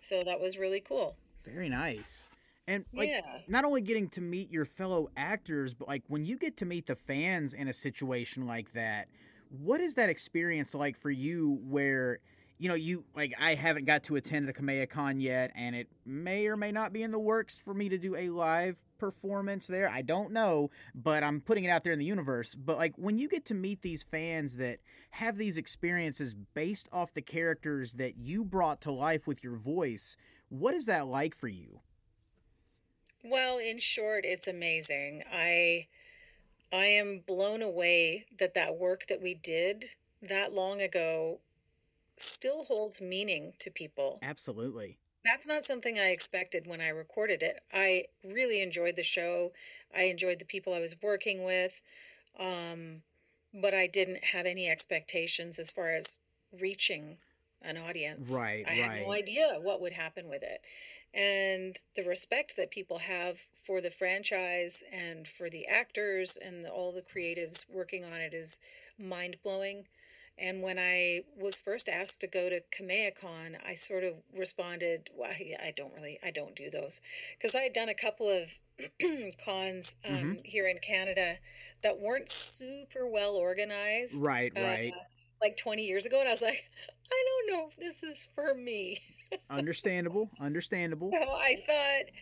[0.00, 1.16] So that was really cool.
[1.44, 2.28] Very nice.
[2.68, 3.20] And like yeah.
[3.48, 6.86] not only getting to meet your fellow actors, but like when you get to meet
[6.86, 9.08] the fans in a situation like that,
[9.50, 12.18] what is that experience like for you where
[12.58, 16.46] you know, you like I haven't got to attend a Kamehamecon yet, and it may
[16.46, 19.90] or may not be in the works for me to do a live performance there.
[19.90, 22.54] I don't know, but I'm putting it out there in the universe.
[22.54, 24.78] But like when you get to meet these fans that
[25.10, 30.16] have these experiences based off the characters that you brought to life with your voice,
[30.48, 31.80] what is that like for you?
[33.22, 35.24] Well, in short, it's amazing.
[35.30, 35.88] I
[36.72, 39.84] I am blown away that that work that we did
[40.22, 41.40] that long ago
[42.16, 44.18] still holds meaning to people.
[44.22, 44.98] Absolutely.
[45.24, 47.60] That's not something I expected when I recorded it.
[47.72, 49.52] I really enjoyed the show.
[49.94, 51.82] I enjoyed the people I was working with.
[52.38, 53.02] Um,
[53.52, 56.16] but I didn't have any expectations as far as
[56.52, 57.16] reaching
[57.62, 58.30] an audience.
[58.30, 58.78] Right, I right.
[58.78, 60.60] had no idea what would happen with it.
[61.14, 66.68] And the respect that people have for the franchise and for the actors and the,
[66.68, 68.58] all the creatives working on it is
[68.98, 69.86] mind blowing.
[70.38, 75.30] And when I was first asked to go to Kamehamecon, I sort of responded, well,
[75.30, 77.00] I don't really, I don't do those.
[77.36, 78.50] Because I had done a couple of
[79.44, 80.32] cons um, mm-hmm.
[80.44, 81.36] here in Canada
[81.82, 84.22] that weren't super well organized.
[84.22, 84.92] Right, uh, right.
[85.40, 86.20] Like 20 years ago.
[86.20, 86.68] And I was like,
[87.10, 89.00] I don't know if this is for me.
[89.48, 91.12] understandable, understandable.
[91.12, 92.12] So I thought,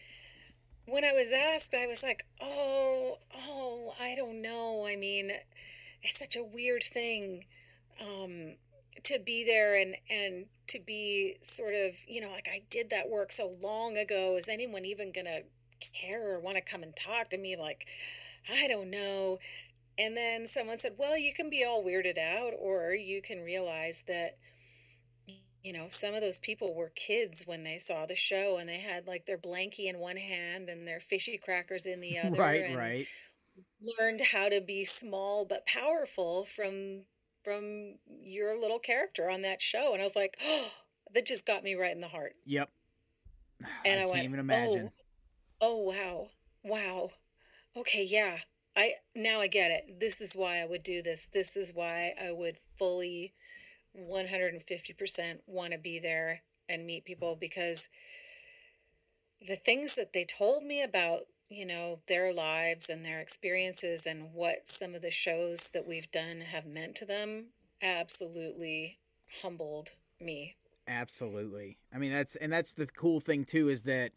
[0.87, 4.87] when I was asked, I was like, oh, oh, I don't know.
[4.87, 5.33] I mean,
[6.03, 7.47] it's such a weird thing
[8.01, 8.57] um,
[9.05, 13.09] to be there and and to be sort of you know like I did that
[13.09, 14.37] work so long ago.
[14.37, 15.41] Is anyone even gonna
[15.93, 17.57] care or want to come and talk to me?
[17.57, 17.87] Like
[18.51, 19.39] I don't know.
[19.97, 24.03] And then someone said, well, you can be all weirded out, or you can realize
[24.09, 24.39] that
[25.65, 28.79] you know, some of those people were kids when they saw the show and they
[28.79, 32.37] had like their blankie in one hand and their fishy crackers in the other.
[32.39, 33.07] Right, right.
[33.99, 37.05] Learned how to be small but powerful from
[37.45, 39.93] from your little character on that show.
[39.93, 40.71] And I was like, oh,
[41.15, 42.35] that just got me right in the heart.
[42.47, 42.71] Yep.
[43.85, 44.91] And I, I went, even imagine.
[45.61, 46.29] Oh, oh, wow.
[46.65, 47.11] Wow.
[47.77, 48.39] Okay, yeah.
[48.77, 50.01] I now I get it.
[50.01, 51.29] This is why I would do this.
[51.33, 53.35] This is why I would fully
[53.97, 57.89] 150% want to be there and meet people because
[59.47, 61.23] the things that they told me about
[61.55, 66.11] you know, their lives and their experiences and what some of the shows that we've
[66.11, 67.47] done have meant to them
[67.83, 68.99] absolutely
[69.43, 70.57] humbled me.
[70.87, 71.79] Absolutely.
[71.95, 74.13] I mean, that's, and that's the cool thing too is that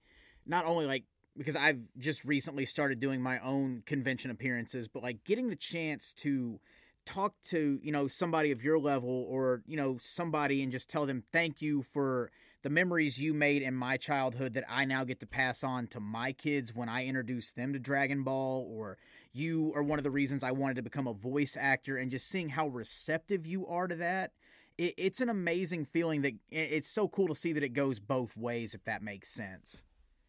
[0.45, 1.03] not only like,
[1.37, 6.13] because I've just recently started doing my own convention appearances, but like getting the chance
[6.13, 6.59] to
[7.07, 11.05] talk to you know somebody of your level or you know somebody and just tell
[11.05, 12.29] them thank you for
[12.67, 16.01] the memories you made in my childhood that I now get to pass on to
[16.01, 18.97] my kids when I introduce them to Dragon Ball, or
[19.31, 22.27] you are one of the reasons I wanted to become a voice actor, and just
[22.27, 24.33] seeing how receptive you are to that.
[24.77, 28.35] It, it's an amazing feeling that it's so cool to see that it goes both
[28.35, 29.85] ways, if that makes sense.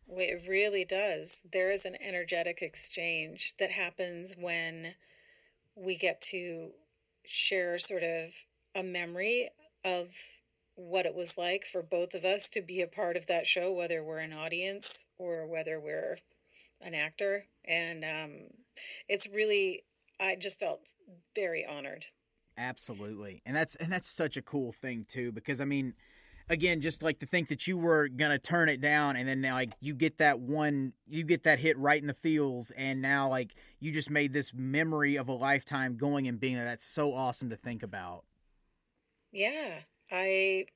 [0.09, 1.41] It really does.
[1.53, 4.95] There is an energetic exchange that happens when
[5.74, 6.70] we get to
[7.24, 8.30] share sort of
[8.76, 9.49] a memory
[9.84, 10.14] of
[10.79, 13.72] what it was like for both of us to be a part of that show,
[13.72, 16.18] whether we're an audience or whether we're
[16.81, 17.47] an actor.
[17.64, 18.31] And um,
[19.09, 19.83] it's really,
[20.20, 20.95] I just felt
[21.35, 22.07] very honored.
[22.57, 25.95] Absolutely, and that's and that's such a cool thing too, because I mean,
[26.49, 29.55] again, just like to think that you were gonna turn it down, and then now
[29.55, 33.29] like you get that one, you get that hit right in the feels, and now
[33.29, 36.64] like you just made this memory of a lifetime going and being there.
[36.64, 38.24] That's so awesome to think about.
[39.31, 40.66] Yeah, I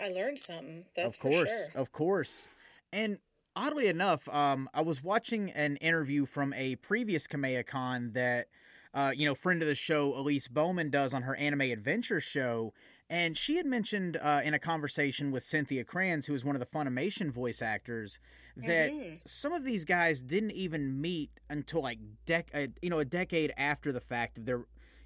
[0.00, 0.84] I learned something.
[0.96, 1.80] That's of course, sure.
[1.80, 2.50] of course.
[2.92, 3.18] And
[3.56, 8.48] oddly enough, um, I was watching an interview from a previous Kamea that,
[8.92, 12.72] uh, you know, friend of the show Elise Bowman does on her Anime Adventure show,
[13.10, 16.60] and she had mentioned uh, in a conversation with Cynthia Cranz, who is one of
[16.60, 18.18] the Funimation voice actors,
[18.56, 19.16] that mm-hmm.
[19.26, 23.52] some of these guys didn't even meet until like dec- uh, you know, a decade
[23.56, 24.64] after the fact of their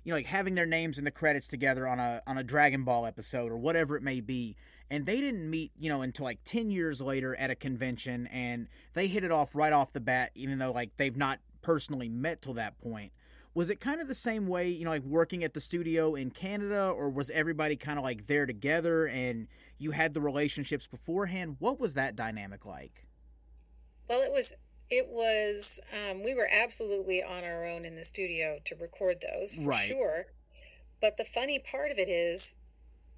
[0.08, 2.82] you know, like having their names in the credits together on a on a Dragon
[2.82, 4.56] Ball episode or whatever it may be.
[4.90, 8.68] And they didn't meet, you know, until like 10 years later at a convention and
[8.94, 12.40] they hit it off right off the bat even though like they've not personally met
[12.40, 13.12] till that point.
[13.52, 16.30] Was it kind of the same way, you know, like working at the studio in
[16.30, 19.46] Canada or was everybody kind of like there together and
[19.76, 21.56] you had the relationships beforehand?
[21.58, 23.04] What was that dynamic like?
[24.08, 24.54] Well, it was
[24.90, 29.54] it was um, we were absolutely on our own in the studio to record those
[29.54, 29.88] for right.
[29.88, 30.26] sure
[31.00, 32.54] but the funny part of it is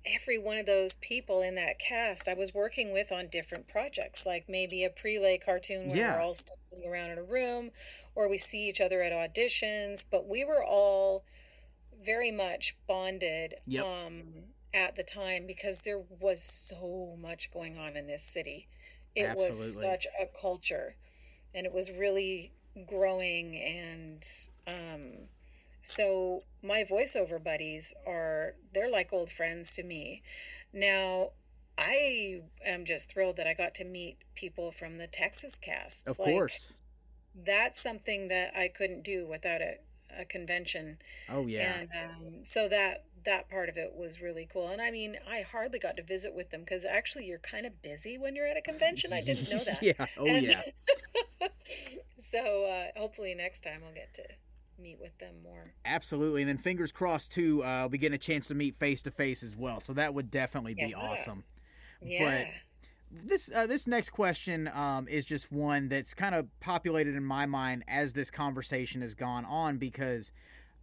[0.07, 4.25] every one of those people in that cast i was working with on different projects
[4.25, 6.17] like maybe a prelay cartoon where yeah.
[6.17, 7.71] we're all standing around in a room
[8.15, 11.25] or we see each other at auditions but we were all
[12.03, 13.85] very much bonded yep.
[13.85, 14.23] um,
[14.73, 18.69] at the time because there was so much going on in this city
[19.15, 19.59] it Absolutely.
[19.59, 20.97] was such a culture
[21.55, 22.53] and it was really
[22.87, 24.25] growing and
[24.67, 25.29] um,
[25.83, 30.23] so my voiceover buddies are they're like old friends to me.
[30.73, 31.31] Now
[31.79, 36.07] i am just thrilled that i got to meet people from the texas cast.
[36.07, 36.75] Of like, course.
[37.35, 39.77] that's something that i couldn't do without a,
[40.19, 40.99] a convention.
[41.29, 41.81] Oh yeah.
[41.81, 44.69] And um, so that that part of it was really cool.
[44.69, 47.83] And I mean, I hardly got to visit with them because actually you're kind of
[47.83, 49.13] busy when you're at a convention.
[49.13, 49.83] I didn't know that.
[49.83, 50.07] yeah.
[50.17, 50.63] Oh, and, yeah.
[52.19, 54.23] so uh, hopefully next time I'll get to
[54.79, 55.73] meet with them more.
[55.85, 56.43] Absolutely.
[56.43, 59.11] And then fingers crossed, too, uh, I'll be getting a chance to meet face to
[59.11, 59.81] face as well.
[59.81, 60.97] So that would definitely be yeah.
[60.97, 61.45] awesome.
[62.03, 62.25] Yeah.
[62.25, 62.47] But
[63.13, 67.45] this uh, this next question um, is just one that's kind of populated in my
[67.47, 70.33] mind as this conversation has gone on because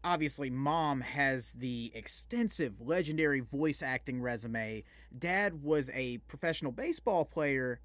[0.07, 4.81] obviously mom has the extensive legendary voice acting resume.
[5.17, 7.81] Dad was a professional baseball player.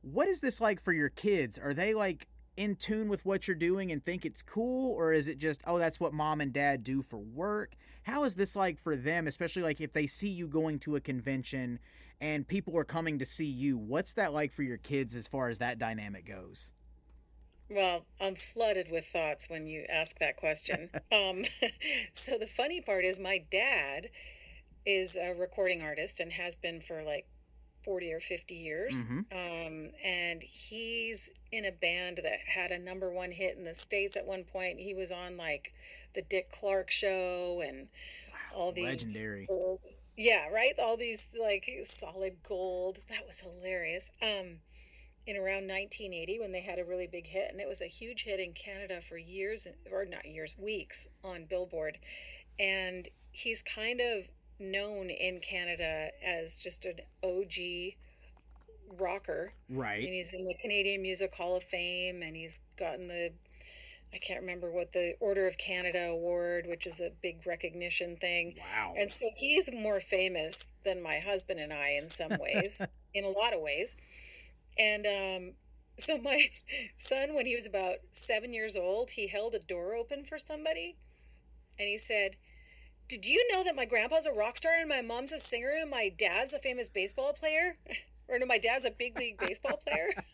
[0.00, 1.58] What is this like for your kids?
[1.58, 5.28] Are they like in tune with what you're doing and think it's cool or is
[5.28, 8.76] it just oh that's what mom and dad do for work how is this like
[8.76, 11.78] for them especially like if they see you going to a convention
[12.20, 15.48] and people are coming to see you what's that like for your kids as far
[15.48, 16.72] as that dynamic goes
[17.70, 20.90] well, I'm flooded with thoughts when you ask that question.
[21.12, 21.44] um,
[22.12, 24.10] so the funny part is, my dad
[24.84, 27.26] is a recording artist and has been for like
[27.84, 29.06] 40 or 50 years.
[29.06, 29.18] Mm-hmm.
[29.32, 34.16] Um, and he's in a band that had a number one hit in the States
[34.16, 34.80] at one point.
[34.80, 35.72] He was on like
[36.14, 37.88] the Dick Clark show and
[38.32, 38.84] wow, all these.
[38.84, 39.46] Legendary.
[39.48, 39.80] Old,
[40.16, 40.74] yeah, right?
[40.78, 42.98] All these like solid gold.
[43.08, 44.10] That was hilarious.
[44.20, 44.58] Um,
[45.26, 48.24] in around 1980 when they had a really big hit and it was a huge
[48.24, 51.98] hit in Canada for years or not years weeks on Billboard
[52.58, 57.94] and he's kind of known in Canada as just an OG
[58.98, 63.30] rocker right and he's in the Canadian Music Hall of Fame and he's gotten the
[64.12, 68.56] I can't remember what the Order of Canada award, which is a big recognition thing.
[68.58, 68.94] Wow.
[68.98, 72.82] And so he's more famous than my husband and I in some ways,
[73.14, 73.96] in a lot of ways.
[74.78, 75.52] And um,
[75.98, 76.48] so my
[76.96, 80.96] son, when he was about seven years old, he held a door open for somebody,
[81.78, 82.36] and he said,
[83.08, 85.90] "Did you know that my grandpa's a rock star and my mom's a singer and
[85.90, 87.78] my dad's a famous baseball player,
[88.28, 90.10] or no, my dad's a big league baseball player?"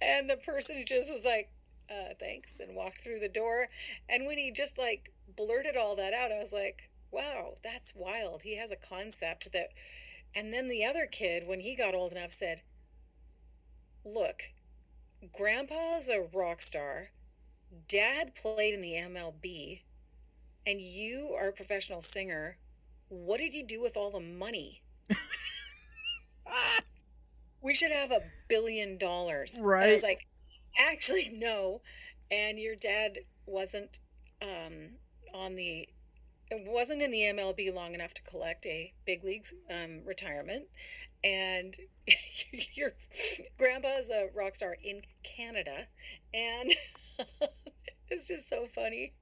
[0.00, 1.50] and the person just was like,
[1.90, 3.68] uh, thanks, and walked through the door.
[4.08, 8.42] And when he just like blurted all that out, I was like, wow, that's wild.
[8.42, 9.68] He has a concept that.
[10.34, 12.62] And then the other kid, when he got old enough, said,
[14.04, 14.50] look,
[15.32, 17.10] grandpa's a rock star,
[17.88, 19.82] dad played in the MLB,
[20.66, 22.58] and you are a professional singer.
[23.08, 24.82] What did you do with all the money?
[27.62, 29.60] we should have a billion dollars.
[29.84, 30.26] And I was like,
[30.78, 31.80] actually, no.
[32.30, 34.00] And your dad wasn't
[34.42, 34.90] um,
[35.32, 35.88] on the,
[36.54, 40.64] wasn't in the MLB long enough to collect a big leagues um, retirement.
[41.22, 41.76] And
[42.74, 42.92] your
[43.58, 45.86] grandpa is a rock star in Canada.
[46.32, 46.74] And
[48.08, 49.12] it's just so funny.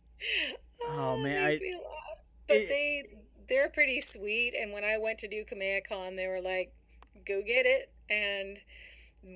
[0.89, 1.61] Oh, it man, I-.
[2.49, 3.05] But it- they,
[3.49, 4.55] they're pretty sweet.
[4.61, 6.73] And when I went to do Kamehamecon, they were like,
[7.27, 7.91] go get it.
[8.11, 8.59] And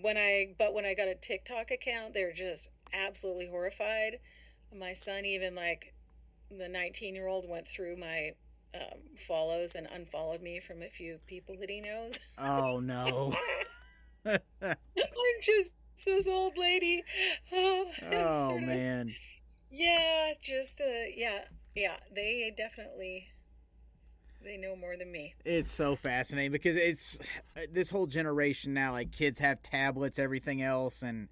[0.03, 4.19] when I, but when I got a TikTok account, they're just absolutely horrified.
[4.77, 5.95] My son even like
[6.51, 8.33] the 19 year old went through my
[8.75, 12.19] um, follows and unfollowed me from a few people that he knows.
[12.39, 13.35] Oh no.
[14.27, 14.77] I'm
[15.43, 15.73] just
[16.05, 17.03] this old lady.
[17.53, 19.15] Oh, oh sort of- man.
[19.71, 21.45] yeah, just uh, yeah,
[21.75, 21.97] yeah.
[22.15, 23.29] They definitely
[24.43, 25.35] they know more than me.
[25.45, 27.19] It's so fascinating because it's
[27.73, 28.93] this whole generation now.
[28.93, 31.29] Like kids have tablets, everything else, and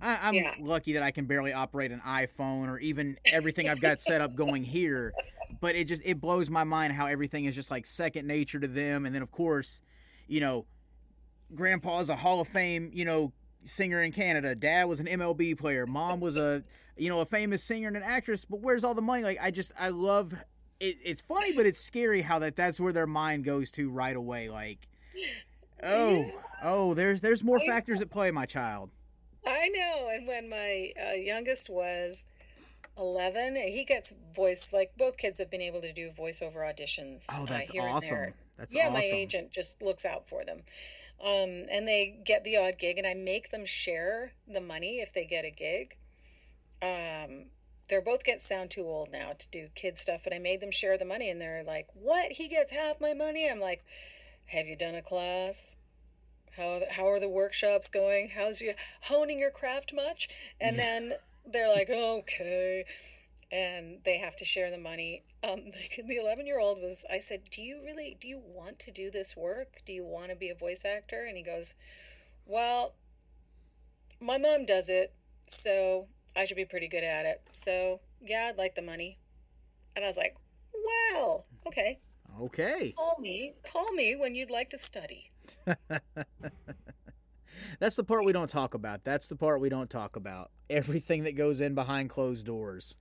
[0.00, 0.54] I, I'm Yeah.
[0.60, 4.34] lucky that I can barely operate an iPhone or even everything I've got set up
[4.34, 5.12] going here.
[5.60, 8.68] But it just it blows my mind how everything is just like second nature to
[8.68, 9.06] them.
[9.06, 9.80] And then of course,
[10.26, 10.66] you know,
[11.54, 13.32] Grandpa's a Hall of Fame, you know,
[13.64, 14.54] singer in Canada.
[14.54, 15.86] Dad was an MLB player.
[15.86, 16.62] Mom was a
[16.96, 18.44] you know a famous singer and an actress.
[18.44, 19.22] But where's all the money?
[19.22, 20.32] Like I just I love
[20.80, 24.14] it, it's funny, but it's scary how that that's where their mind goes to right
[24.14, 24.48] away.
[24.48, 24.86] Like,
[25.82, 26.30] oh,
[26.62, 28.90] oh, there's there's more factors at play, my child.
[29.48, 30.10] I know.
[30.12, 32.26] And when my uh, youngest was
[32.98, 37.24] 11, he gets voice, like both kids have been able to do voiceover auditions.
[37.32, 38.34] Oh, uh, that's here and there.
[38.58, 40.62] That's yeah, my agent just looks out for them.
[41.24, 45.12] Um, and they get the odd gig, and I make them share the money if
[45.12, 45.96] they get a gig.
[46.82, 47.46] Um,
[47.88, 50.70] they're both get sound too old now to do kid stuff, but I made them
[50.70, 52.32] share the money, and they're like, "What?
[52.32, 53.84] He gets half my money?" I'm like,
[54.46, 55.76] "Have you done a class?
[56.58, 58.32] How are the, how are the workshops going?
[58.36, 60.28] How's you honing your craft much?"
[60.60, 61.14] And then
[61.46, 62.84] they're like, "Okay."
[63.50, 65.22] and they have to share the money.
[65.42, 65.72] Um,
[66.06, 69.10] the 11 year old was, I said, Do you really, do you want to do
[69.10, 69.80] this work?
[69.86, 71.24] Do you want to be a voice actor?
[71.26, 71.74] And he goes,
[72.46, 72.94] Well,
[74.20, 75.14] my mom does it,
[75.46, 77.42] so I should be pretty good at it.
[77.52, 79.18] So, yeah, I'd like the money.
[79.96, 80.36] And I was like,
[81.12, 82.00] Well, okay.
[82.40, 85.32] Okay, Call me, call me when you'd like to study.
[87.80, 89.04] that's the part we don't talk about.
[89.04, 90.50] That's the part we don't talk about.
[90.70, 92.96] Everything that goes in behind closed doors.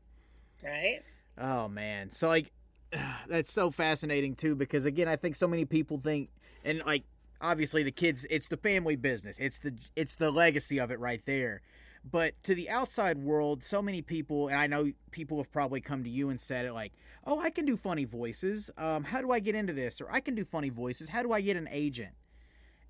[0.64, 1.02] Right?
[1.38, 2.12] Oh man.
[2.12, 2.52] So like
[3.28, 6.30] that's so fascinating too because again I think so many people think
[6.64, 7.04] and like
[7.42, 9.38] obviously the kids it's the family business.
[9.40, 11.62] It's the it's the legacy of it right there.
[12.10, 16.04] But to the outside world, so many people and I know people have probably come
[16.04, 16.94] to you and said it like,
[17.26, 18.70] "Oh, I can do funny voices.
[18.78, 21.10] Um how do I get into this?" or "I can do funny voices.
[21.10, 22.14] How do I get an agent?"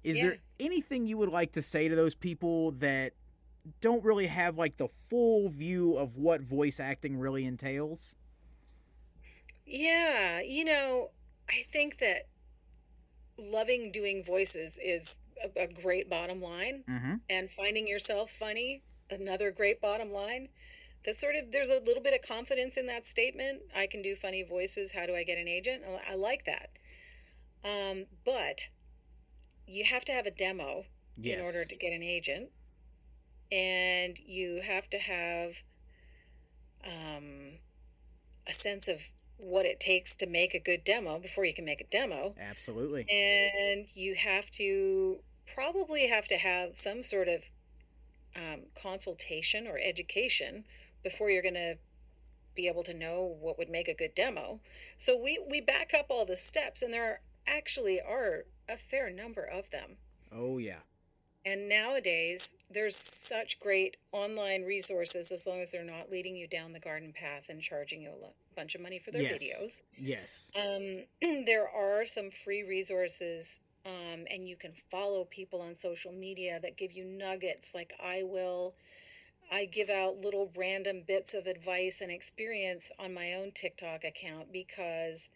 [0.08, 3.14] Is there anything you would like to say to those people that
[3.82, 8.16] don't really have like the full view of what voice acting really entails?
[9.66, 11.12] Yeah, you know,
[11.50, 12.28] I think that
[13.38, 16.84] loving doing voices is a, a great bottom line.
[16.90, 17.16] Mm-hmm.
[17.30, 20.50] and finding yourself funny another great bottom line
[21.06, 24.16] that's sort of there's a little bit of confidence in that statement i can do
[24.16, 26.70] funny voices how do i get an agent i I like that
[27.64, 28.68] um, but
[29.68, 30.86] you have to have a demo
[31.22, 32.50] in order to get an agent.
[33.52, 35.62] And you have to have
[36.86, 37.60] um,
[38.48, 41.82] a sense of what it takes to make a good demo before you can make
[41.82, 42.36] a demo.
[42.40, 43.06] Absolutely.
[43.10, 45.20] and you have to
[45.54, 47.44] probably have to have some sort of
[48.36, 50.66] um, consultation or education
[51.04, 51.78] before you're going to
[52.56, 54.60] be able to know what would make a good demo.
[54.98, 59.10] So we we back up all the steps and there are actually are a fair
[59.10, 59.98] number of them
[60.32, 60.80] Oh yeah.
[61.46, 66.74] and nowadays there's such great online resources as long as they're not leading you down
[66.74, 69.42] the garden path and charging you a bunch of money for their Yes.
[69.42, 70.52] videos Yes.
[70.56, 71.04] um,
[71.46, 76.78] there are some free resources, um, and you can follow people on social media that
[76.78, 77.74] give you nuggets.
[77.74, 78.76] Like I will,
[79.52, 84.52] I give out little random bits of advice and experience on my own TikTok account
[84.52, 85.30] because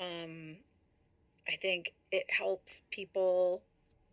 [0.00, 0.56] um,
[1.48, 3.62] I think it helps people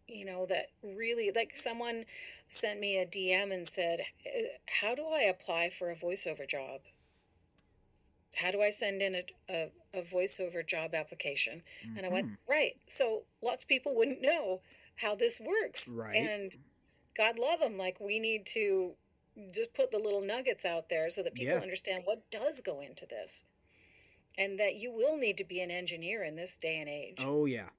[0.07, 2.05] you know, that really, like someone
[2.47, 4.41] sent me a DM and said, "Uh,
[4.81, 6.81] How do I apply for a voiceover job?
[8.35, 11.63] How do I send in a, a, a voiceover job application?
[11.95, 12.37] And I went, Mhm.
[12.47, 12.73] Right.
[12.87, 14.61] So lots of people wouldn't know
[14.97, 15.87] how this works.
[15.87, 16.15] Right.
[16.17, 16.51] And
[17.15, 17.77] God love them.
[17.77, 18.95] Like, we need to
[19.53, 21.61] just put the little nuggets out there so that people Yeah.
[21.61, 23.45] understand what does go into this.
[24.37, 27.19] And that you will need to be an engineer in this day and age.
[27.21, 27.69] Oh yeah.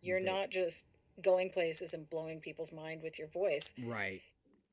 [0.00, 0.86] You're not just
[1.22, 3.74] going places and blowing people's mind with your voice.
[3.84, 4.20] Right.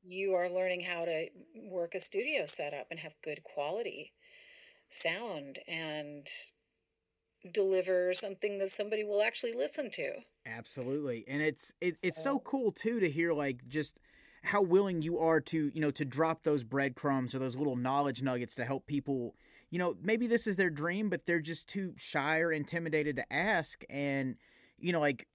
[0.02, 4.12] You are learning how to work a studio setup and have good quality
[4.90, 6.26] sound and
[7.52, 10.12] deliver something that somebody will actually listen to.
[10.46, 11.24] Absolutely.
[11.28, 13.98] And it's it, it's so cool too to hear like just
[14.42, 18.22] how willing you are to, you know, to drop those breadcrumbs or those little knowledge
[18.22, 19.34] nuggets to help people,
[19.70, 23.32] you know, maybe this is their dream, but they're just too shy or intimidated to
[23.32, 24.36] ask and
[24.80, 25.26] you know, like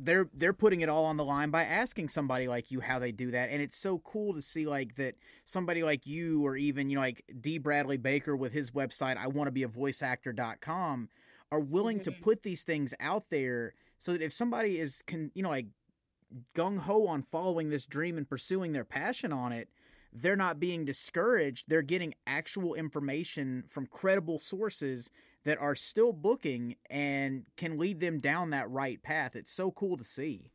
[0.00, 3.10] they're they're putting it all on the line by asking somebody like you how they
[3.10, 5.14] do that and it's so cool to see like that
[5.46, 9.26] somebody like you or even you know like Dee Bradley Baker with his website i
[9.26, 11.08] want to be a voice actor.com
[11.50, 12.20] are willing to Mhm.
[12.20, 15.66] put these things out there so that if somebody is can you know like
[16.54, 19.68] gung ho on following this dream and pursuing their passion on it
[20.12, 25.10] they're not being discouraged they're getting actual information from credible sources
[25.48, 29.96] that are still booking and can lead them down that right path it's so cool
[29.96, 30.52] to see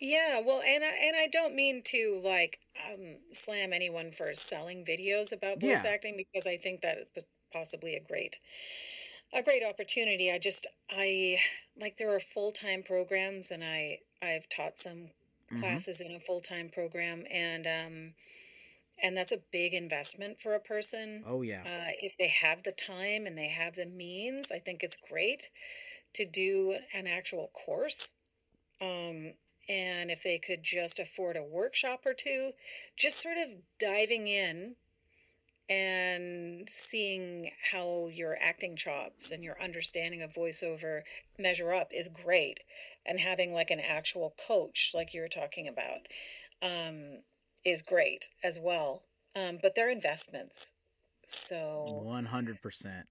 [0.00, 4.84] Yeah, well, and I and I don't mean to like um, slam anyone for selling
[4.84, 5.84] videos about voice Yeah.
[5.84, 7.08] acting because I think that
[7.52, 8.36] possibly a great
[9.32, 10.30] a great opportunity.
[10.32, 11.40] I just I
[11.76, 15.10] like there are full time programs, and I I've taught some
[15.50, 15.78] Mhm.
[15.78, 18.14] classes in a full time program, and um
[19.02, 21.24] and that's a big investment for a person.
[21.26, 24.82] oh yeah Uh, if they have the time and they have the means, I think
[24.82, 25.50] it's great
[26.14, 28.12] to do an actual course.
[28.80, 29.34] Um,
[29.68, 32.52] and if they could just afford a workshop or two,
[32.96, 34.76] just sort of diving in
[35.68, 41.02] and seeing how your acting chops and your understanding of voiceover
[41.38, 42.60] measure up is great.
[43.04, 46.06] And having like an actual coach, like you were talking about,
[46.62, 47.18] um,
[47.70, 49.02] is great as well.
[49.36, 50.72] Um, but they're investments.
[51.26, 53.04] So 100%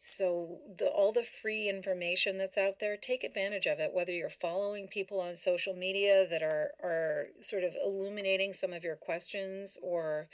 [0.00, 3.92] so the all the free information that's out there, take advantage of it.
[3.92, 8.84] Whether you're following people on social media that are are sort of illuminating some of
[8.84, 10.28] your questions, or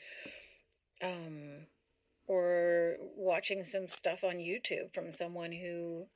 [1.03, 1.67] um,
[2.27, 6.09] or watching some stuff on YouTube from someone who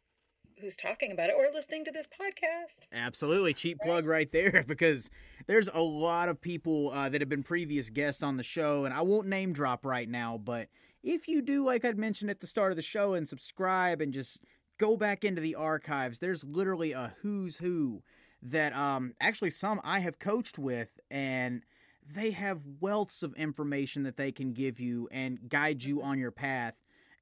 [0.61, 2.81] who's talking about it, or listening to this podcast.
[2.93, 5.11] Absolutely, cheap plug right there because
[5.47, 8.95] there's a lot of people uh, that have been previous guests on the show, and
[8.95, 10.69] I won't name drop right now, but
[11.03, 14.13] if you do, like I'd mentioned at the start of the show, and subscribe and
[14.13, 14.41] just
[14.79, 18.03] go back into the archives, there's literally a who's who
[18.43, 21.63] that um actually some I have coached with, and
[22.07, 26.31] they have wealths of information that they can give you and guide you on your
[26.31, 26.75] path.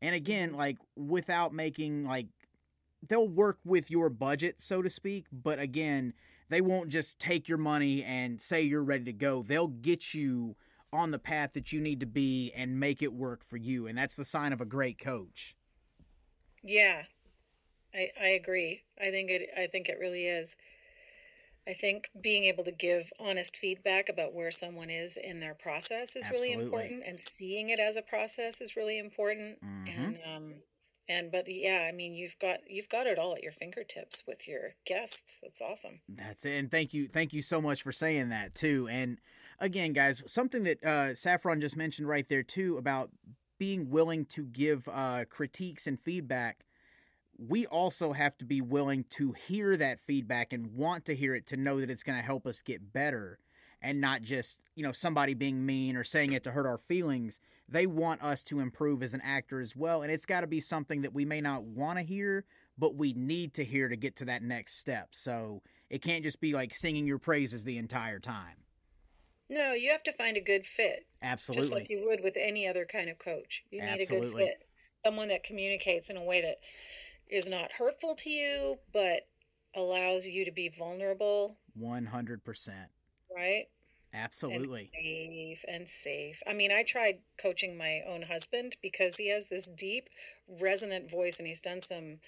[0.03, 2.29] And again, like without making like
[3.09, 6.13] they'll work with your budget, so to speak, but again,
[6.49, 9.43] they won't just take your money and say you're ready to go.
[9.43, 10.57] They'll get you
[10.93, 13.87] on the path that you need to be and make it work for you.
[13.87, 15.57] And that's the sign of a great coach.
[16.63, 17.05] Yeah,
[17.95, 18.83] I I agree.
[19.01, 20.57] I think it I think it really is.
[21.69, 26.15] I think being able to give honest feedback about where someone is in their process
[26.15, 29.61] is really important, and seeing it as a process is really important.
[29.65, 29.97] Mhm.
[29.97, 30.55] And um,
[31.09, 34.49] and but yeah, I mean, you've got you've got it all at your fingertips with
[34.49, 35.41] your guests.
[35.43, 36.01] That's awesome.
[36.09, 36.53] That's it.
[36.59, 38.89] And thank you, thank you so much for saying that too.
[38.91, 39.19] And
[39.61, 43.11] again, guys, something that uh, Saffron just mentioned right there too about
[43.59, 46.65] being willing to give uh, critiques and feedback.
[47.39, 51.47] We also have to be willing to hear that feedback and want to hear it
[51.49, 53.39] to know that it's going to help us get better
[53.83, 57.41] and not just, you know, somebody being mean or saying it to hurt our feelings.
[57.69, 60.03] They want us to improve as an actor as well.
[60.03, 62.45] And it's got to be something that we may not want to hear,
[62.79, 65.09] but we need to hear to get to that next step.
[65.13, 68.57] So it can't just be like singing your praises the entire time.
[69.49, 71.63] No, you have to find a good fit, Absolutely.
[71.63, 73.65] just like you would with any other kind of coach.
[73.71, 74.65] You need a good fit,
[75.05, 76.57] someone that communicates in a way that
[77.29, 79.29] is not hurtful to you, but
[79.75, 82.71] allows you to be vulnerable, 100%.
[83.37, 83.67] right?
[84.15, 84.91] Absolutely.
[84.95, 86.43] and safe and safe.
[86.47, 90.09] I mean, I tried coaching my own husband because he has this deep,
[90.49, 92.19] resonant voice, and he's done some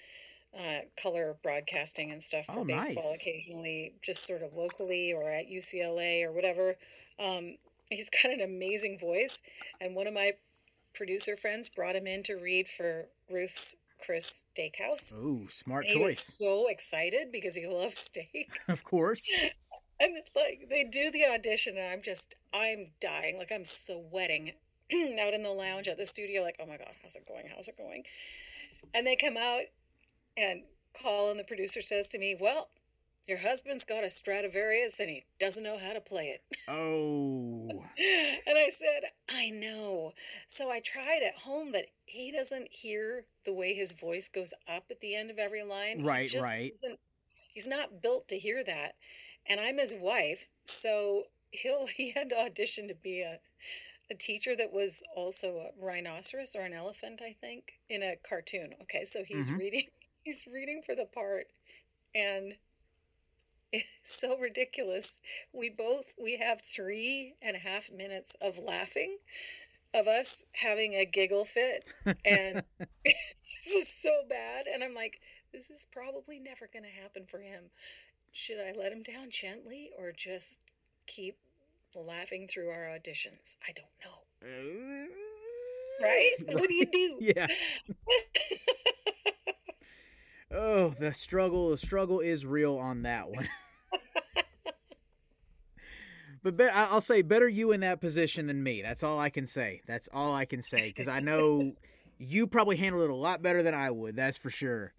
[0.57, 3.21] uh, color broadcasting and stuff for Oh, baseball nice.
[3.21, 6.75] occasionally, just sort of locally or at UCLA or whatever.
[7.19, 7.57] Um,
[7.89, 9.41] he's got an amazing voice,
[9.81, 10.33] and one of my
[10.93, 15.13] producer friends brought him in to read for Ruth's Chris Steakhouse.
[15.13, 16.37] Ooh, smart And he was choice.
[16.37, 18.49] so excited because he loves steak.
[18.67, 19.23] Of course.
[19.99, 23.37] And like they do the audition, and I'm just, I'm dying.
[23.37, 24.53] Like I'm sweating
[25.21, 26.41] out in the lounge at the studio.
[26.41, 27.45] Like, oh my God, how's it going?
[27.53, 28.03] How's it going?
[28.93, 29.63] And they come out,
[30.37, 30.63] and
[30.99, 32.69] call and the producer, says to me, Well,
[33.27, 36.41] your husband's got a Stradivarius and he doesn't know how to play it.
[36.71, 37.67] Oh.
[37.67, 40.13] and I said, I know.
[40.47, 44.85] So I tried at home, but he doesn't hear the way his voice goes up
[44.91, 46.03] at the end of every line.
[46.03, 46.73] Right, just right.
[47.53, 48.93] He's not built to hear that.
[49.47, 53.39] And I'm his wife, so he'll he had to audition to be a
[54.11, 58.73] a teacher that was also a rhinoceros or an elephant, I think, in a cartoon.
[58.83, 59.57] Okay, so he's Mhm.
[59.57, 59.87] reading
[60.23, 61.47] he's reading for the part
[62.15, 62.55] and
[63.71, 65.19] it's so ridiculous.
[65.53, 69.17] We both we have three and a half minutes of laughing
[69.93, 71.85] of us having a giggle fit
[72.25, 72.61] and
[73.05, 75.19] this is so bad and I'm like
[75.53, 77.65] this is probably never going to happen for him.
[78.31, 80.59] Should I let him down gently or just
[81.07, 81.37] keep
[81.95, 83.55] laughing through our auditions?
[83.67, 85.07] I don't know.
[86.01, 86.31] Right?
[86.47, 87.17] What do you do?
[87.35, 87.47] Yeah.
[90.51, 93.47] Oh, the struggle, the struggle is real on that one.
[96.43, 98.81] but be- I'll say better you in that position than me.
[98.81, 99.81] That's all I can say.
[99.87, 101.73] That's all I can say because I know
[102.17, 104.15] you probably handled it a lot better than I would.
[104.15, 104.93] That's for sure.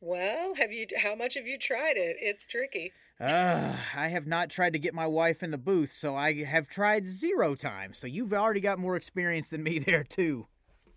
[0.00, 2.16] Well, have you how much have you tried it?
[2.20, 2.92] It's tricky.
[3.20, 6.68] Uh, I have not tried to get my wife in the booth, so I have
[6.68, 7.98] tried zero times.
[7.98, 10.46] So you've already got more experience than me there too.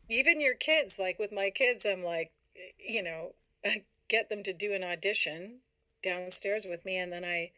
[0.08, 2.32] Even your kids, like with my kids, I'm like,
[2.78, 3.34] you know,
[3.66, 5.60] I get them to do an audition
[6.04, 7.52] downstairs with me, and then I,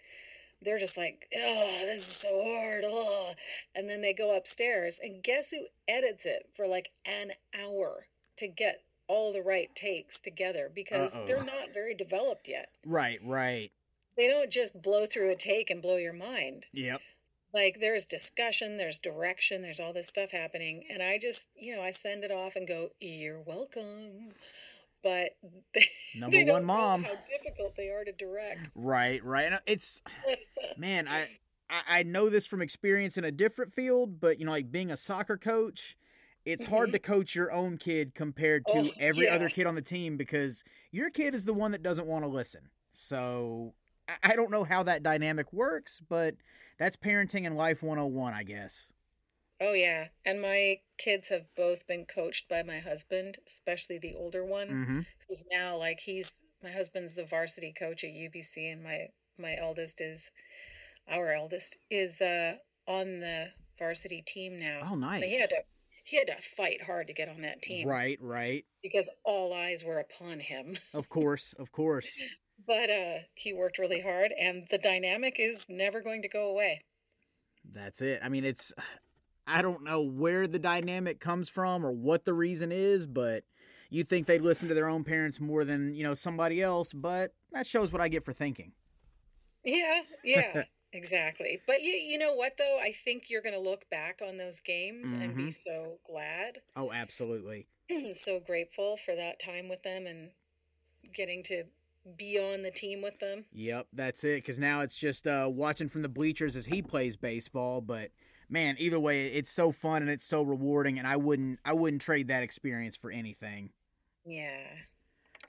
[0.62, 3.34] they're just like, oh, this is so hard, oh,
[3.76, 8.48] and then they go upstairs, and guess who edits it for like an hour to
[8.48, 11.26] get all the right takes together because Uh-oh.
[11.28, 12.70] they're not very developed yet.
[12.86, 13.72] Right, right.
[14.18, 16.68] They don't just blow through a take and blow your mind.
[16.74, 17.02] Yep.
[17.54, 21.84] like there's discussion there's direction there's all this stuff happening and i just you know
[21.84, 24.30] i send it off and go you're welcome
[25.04, 25.36] but
[25.76, 25.86] they,
[26.20, 27.04] Number they one mom.
[27.04, 29.54] how difficult they are to direct Right, right.
[29.68, 30.02] It's
[30.78, 31.28] man, I
[31.70, 34.98] I know this from experience in a different field, but you know, like being a
[34.98, 35.98] soccer coach,
[36.46, 38.88] it's hard to coach your own kid compared to Mm-hmm.
[38.90, 42.08] Oh, every other kid on the team because your kid is the one that doesn't
[42.08, 42.70] want to listen.
[42.92, 43.74] So
[44.24, 46.36] I- don't know how that dynamic works, but
[46.78, 48.92] that's parenting and life 101, I guess.
[49.62, 54.44] oh yeah and my kids have both been coached by my husband especially the older
[54.44, 55.00] one Mm-hmm.
[55.30, 60.02] who's now like he's my husband's the varsity coach at ubc and my my eldest
[60.02, 60.32] is
[61.08, 62.56] our eldest is uh
[62.88, 65.24] on the varsity team now Oh, nice.
[65.24, 65.62] he had to
[66.04, 68.66] he had to fight hard to get on that team Right, right.
[68.82, 70.78] because all eyes were upon him.
[70.94, 72.22] Of course, of course.
[72.66, 76.82] But uh, he worked really hard, and the dynamic is never going to go away.
[77.70, 78.22] That's it.
[78.24, 78.72] I mean, it's
[79.46, 83.44] I don't know where the dynamic comes from or what the reason is, but
[83.90, 87.34] you think they'd listen to their own parents more than, you know, somebody else, but
[87.52, 88.72] that shows what I get for thinking.
[89.66, 90.64] Yeah, yeah,
[90.94, 91.60] exactly.
[91.68, 92.80] But you, you know what though?
[92.82, 96.92] I think you're going to look back on those games and be so glad, Oh,
[96.92, 97.68] absolutely.
[98.14, 100.32] so grateful for that time with them and
[101.14, 101.64] getting to
[102.18, 103.46] be on the team with them.
[103.54, 107.16] Yep, that's it cuz now it's just uh watching from the bleachers as he plays
[107.18, 108.12] baseball, but
[108.50, 112.02] man, either way it's so fun and it's so rewarding and I wouldn't I wouldn't
[112.02, 113.72] trade that experience for anything.
[114.26, 114.66] Yeah,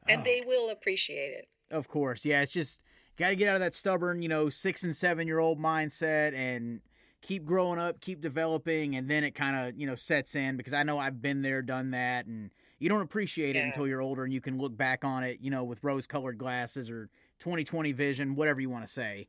[0.08, 0.24] and Oh.
[0.24, 1.48] they will appreciate it.
[1.70, 2.42] Of course, yeah.
[2.42, 2.80] It's just
[3.16, 6.34] got to get out of that stubborn, you know, six and seven year old mindset
[6.34, 6.80] and
[7.20, 10.72] keep growing up, keep developing, and then it kind of you know sets in because
[10.72, 14.24] I know I've been there, done that, and you don't appreciate it until you're older
[14.24, 17.08] and you can look back on it, you know, with rose colored glasses or
[17.38, 19.28] 2020 vision, whatever you want to say.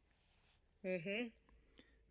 [0.86, 1.28] Mm-hmm.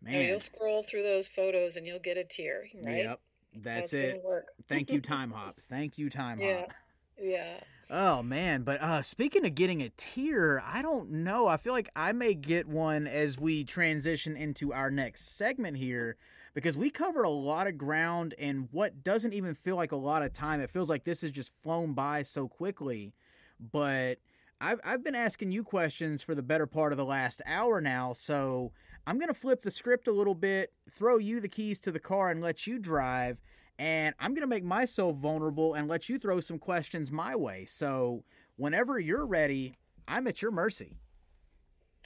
[0.01, 2.97] Man, you'll scroll through those photos and you'll get a tear, right?
[2.97, 3.19] yep,
[3.55, 4.23] that's gonna it.
[4.67, 5.53] Thank you, Timehop.
[5.69, 6.61] Thank you, Time Yeah.
[6.61, 6.73] Hop.
[7.21, 7.59] Yeah.
[7.89, 11.47] Oh man, but uh speaking of getting a tear, I don't know.
[11.47, 16.17] I feel like I may get one as we transition into our next segment here
[16.55, 20.23] because we covered a lot of ground in what doesn't even feel like a lot
[20.23, 20.61] of time.
[20.61, 23.13] It feels like this has just flown by so quickly.
[23.59, 24.17] But
[24.59, 28.13] I've I've been asking you questions for the better part of the last hour now,
[28.13, 28.71] so
[29.05, 32.31] I'm gonna flip the script a little bit, throw you the keys to the car
[32.31, 33.37] and let you drive
[33.77, 37.65] and I'm going to make myself vulnerable and let you throw some questions my way.
[37.65, 38.23] So,
[38.55, 40.97] whenever you're ready, I'm at your mercy.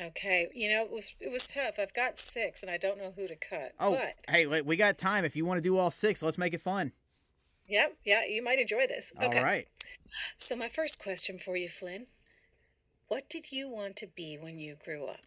[0.02, 0.48] Okay.
[0.54, 1.78] You know, it was it was tough.
[1.78, 3.74] I've got six and I don't know who to cut.
[3.80, 5.26] Oh, But hey, wait, we got time.
[5.26, 6.94] If you want to do all six, let's make it fun.
[7.68, 9.12] yep, yeah, you might enjoy this.
[9.22, 9.38] Okay.
[9.38, 9.68] All right.
[10.38, 12.08] So my first question for you, Flynn.
[13.10, 15.20] What did you want to be when you grew up?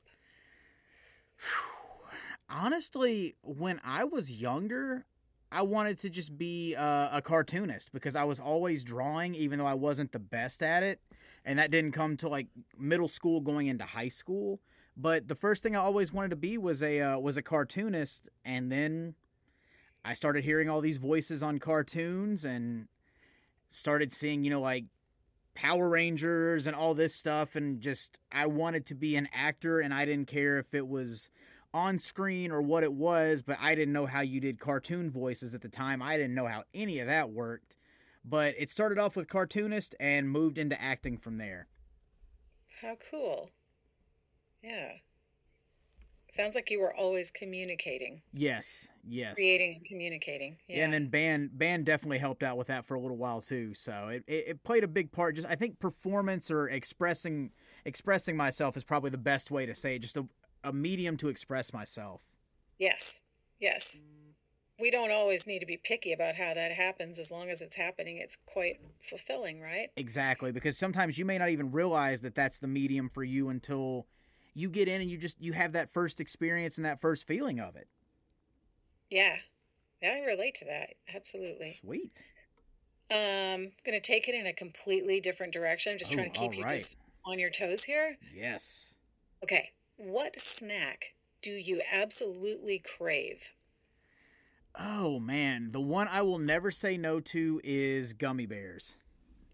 [2.49, 5.05] Honestly, when I was younger,
[5.53, 9.67] I wanted to just be uh, a cartoonist because I was always drawing, even though
[9.67, 11.01] I wasn't the best at it.
[11.45, 12.47] And that didn't come to like
[12.79, 14.61] middle school, going into high school.
[14.97, 18.29] But the first thing I always wanted to be was a uh, was a cartoonist,
[18.45, 19.15] and then
[20.05, 22.89] I started hearing all these voices on cartoons and
[23.71, 24.85] started seeing, you know, like
[25.55, 29.93] Power Rangers and all this stuff and just I wanted to be an actor and
[29.93, 31.31] I didn't care if it was
[31.75, 35.55] on screen or what it was, but I didn't know how you did cartoon voices
[35.55, 36.03] at the time.
[36.03, 37.77] I didn't know how any of that worked.
[38.25, 41.66] But it started off with cartoonist and moved into acting from there.
[42.81, 43.51] How cool.
[44.62, 44.93] Yeah.
[46.33, 48.23] Sounds like you were always communicating.
[48.33, 49.35] Yes, yes.
[49.35, 50.57] Creating and communicating.
[50.66, 50.79] Yeah.
[50.79, 50.85] yeah.
[50.85, 53.75] and then band band definitely helped out with that for a little while too.
[53.75, 55.37] So it, it, it played a big part.
[55.37, 57.51] Just I think performance or expressing
[57.85, 59.99] expressing myself is probably the best way to say it.
[59.99, 60.27] Just a,
[60.65, 62.23] a medium to express myself.
[62.79, 63.23] Yes.
[63.61, 64.03] Yes.
[64.79, 67.77] We don't always need to be picky about how that happens as long as it's
[67.77, 68.17] happening.
[68.17, 69.91] It's quite fulfilling, right?
[69.97, 74.07] Exactly, because sometimes you may not even realize that that's the medium for you until
[74.55, 77.61] you get in and you just you have that first experience and that first feeling
[77.61, 77.87] of it.
[79.11, 79.37] Yeah.
[80.03, 80.95] Yeah, I relate to that.
[81.15, 81.79] Absolutely.
[81.81, 82.25] Sweet.
[83.11, 85.93] Um, gonna take it in a completely different direction.
[85.93, 88.17] I'm just Oh, trying to keep you just on your toes here.
[88.35, 88.95] Yes.
[89.45, 89.71] Okay.
[89.97, 93.51] What snack do you absolutely crave?
[94.78, 98.97] Oh man, the one I will never say no to is gummy bears.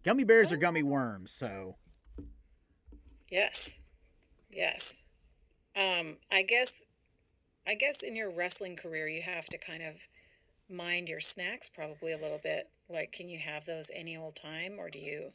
[0.04, 1.76] Gummy bears are gummy worms, so
[3.30, 3.80] Yes.
[4.50, 5.02] Yes.
[5.76, 6.84] Um, I guess
[7.66, 10.08] I guess in your wrestling career you have to kind of
[10.70, 12.70] mind your snacks probably a little bit.
[12.88, 15.32] Like can you have those any old time or do you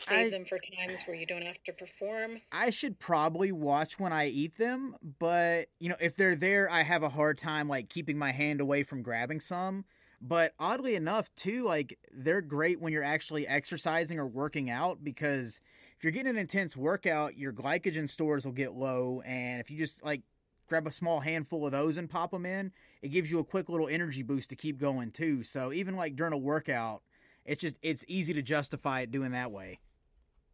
[0.00, 2.40] save I- them for times where you don't have to perform?
[2.52, 6.82] I should probably watch when I eat them, but you know, if they're there, I
[6.82, 9.84] have a hard time like keeping my hand away from grabbing some.
[10.22, 15.60] But oddly enough, too, like they're great when you're actually exercising or working out because
[15.96, 19.78] if you're getting an intense workout, your glycogen stores will get low, and if you
[19.78, 20.22] just like
[20.66, 22.70] grab a small handful of those and pop them in,
[23.02, 25.42] it gives you a quick little energy boost to keep going too.
[25.42, 27.02] So even like during a workout,
[27.44, 29.80] it's just it's easy to justify it doing that way.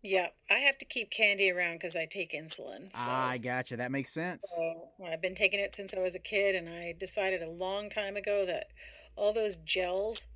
[0.09, 2.93] Yeah, I have to keep candy around because I take insulin.
[2.93, 2.99] So.
[2.99, 3.77] Ah, I gotcha.
[3.77, 4.47] That makes sense.
[4.57, 7.91] So I've been taking it since I was a kid, and I decided a long
[7.91, 8.69] time ago that
[9.17, 10.27] all those gels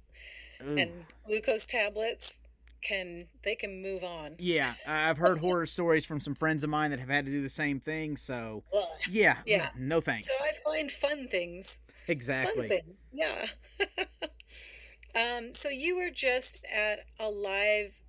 [0.60, 0.76] Ooh.
[0.76, 2.42] and glucose tablets
[2.82, 4.34] can they can move on.
[4.38, 7.40] Yeah, I've heard horror stories from some friends of mine that have had to do
[7.40, 8.16] the same thing.
[8.16, 8.64] So,
[9.08, 9.68] yeah, Yeah.
[9.76, 10.36] no thanks.
[10.36, 11.78] So I find fun things.
[11.86, 12.68] Fun Exactly.
[12.68, 12.96] things.
[13.12, 13.46] Yeah.
[15.14, 18.02] um, so you were just at a live.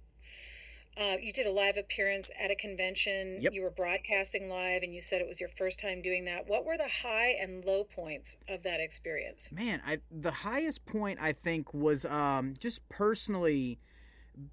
[0.98, 3.42] Uh, you did a live appearance at a convention.
[3.42, 3.54] Yep.
[3.54, 6.48] You were broadcasting live, and you said it was your first time doing that.
[6.48, 9.50] What were the high and low points of that experience?
[9.52, 13.80] Man, I the highest point I think was um just personally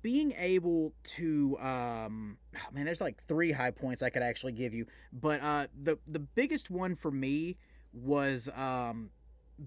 [0.02, 4.74] being able to um oh, man there's like three high points I could actually give
[4.74, 7.56] you but uh the the biggest one for me
[7.92, 9.10] was um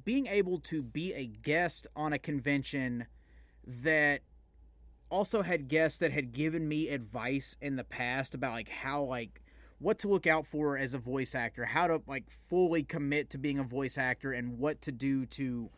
[0.03, 3.07] being able to be a guest on a convention
[3.65, 4.21] that
[5.11, 9.41] also had guests that had given me advice in the past about like how like
[9.79, 13.37] what to look out for as a voice actor, how to like fully commit to
[13.37, 15.69] being a voice actor and what to do to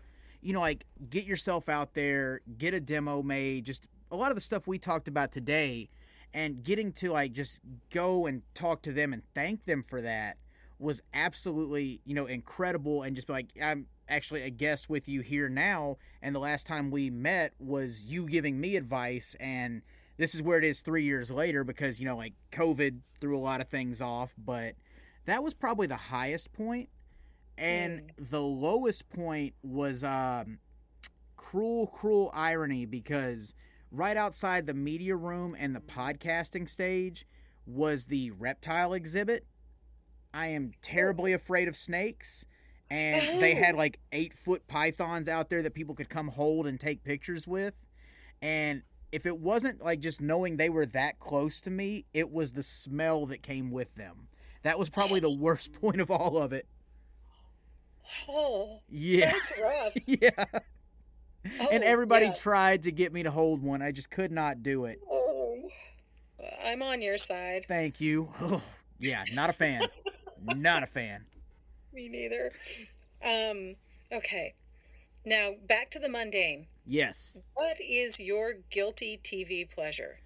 [0.41, 4.35] you know like get yourself out there, get a demo made, just a lot of
[4.35, 5.89] the stuff we talked about today
[6.33, 7.59] and getting to like just
[7.91, 10.37] go and talk to them and thank them for that
[10.83, 15.49] was absolutely, you know, incredible and just like I'm actually a guest with you here
[15.49, 15.97] now.
[16.21, 19.35] And the last time we met was you giving me advice.
[19.39, 19.81] And
[20.17, 23.39] this is where it is 3 years later because you know like covid threw a
[23.39, 24.33] lot of things off.
[24.37, 24.75] But
[25.25, 26.89] that was probably the highest point.
[27.57, 30.59] And the lowest point was um
[31.37, 33.53] cruel cruel irony because
[33.91, 37.25] right outside the media room and the podcasting stage
[37.65, 39.45] was the reptile exhibit
[40.33, 42.45] i am terribly afraid of snakes
[42.93, 43.63] and they oh.
[43.63, 47.47] had like eight foot pythons out there that people could come hold and take pictures
[47.47, 47.73] with.
[48.39, 52.51] And if it wasn't like just knowing they were that close to me it was
[52.51, 54.27] the smell that came with them.
[54.61, 56.67] That was probably the worst point of all of it.
[58.29, 59.33] Oh, yeah.
[60.05, 60.29] yeah.
[61.59, 62.33] Oh, and everybody yeah.
[62.33, 63.81] tried to get me to hold one.
[63.81, 64.99] I just could not do it.
[65.09, 65.63] Oh,
[66.63, 67.65] I'm on your side.
[67.67, 68.29] thank you.
[68.39, 68.61] Oh,
[68.99, 69.81] yeah not a fan
[70.43, 71.25] not a fan
[71.93, 72.51] Me neither.
[73.23, 73.75] Um,
[74.11, 74.55] okay.
[75.25, 76.67] Now back to the mundane.
[76.85, 80.19] yes What is your guilty TV pleasure?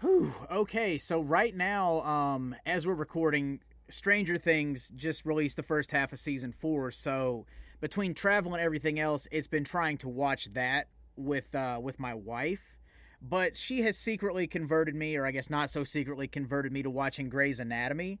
[0.00, 5.92] Whew, okay, so right now, um, as we're recording, Stranger Things just released the first
[5.92, 7.46] half of season four, so
[7.80, 12.14] between travel and everything else, it's been trying to watch that with uh, with my
[12.14, 12.78] wife.
[13.22, 16.90] But she has secretly converted me, or I guess not so secretly converted me to
[16.90, 18.20] watching Grey's Anatomy.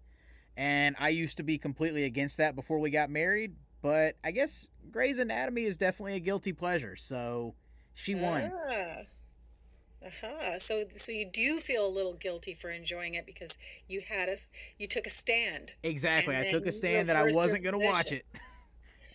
[0.56, 4.68] And I used to be completely against that before we got married, but I guess
[4.90, 7.54] Grey's Anatomy is definitely a guilty pleasure, so
[7.92, 8.52] she won.
[8.70, 10.08] Ah.
[10.20, 10.58] huh.
[10.58, 14.50] So so you do feel a little guilty for enjoying it because you had us
[14.78, 15.74] you took a stand.
[15.82, 16.36] Exactly.
[16.36, 18.24] I took a stand that I wasn't going to watch it.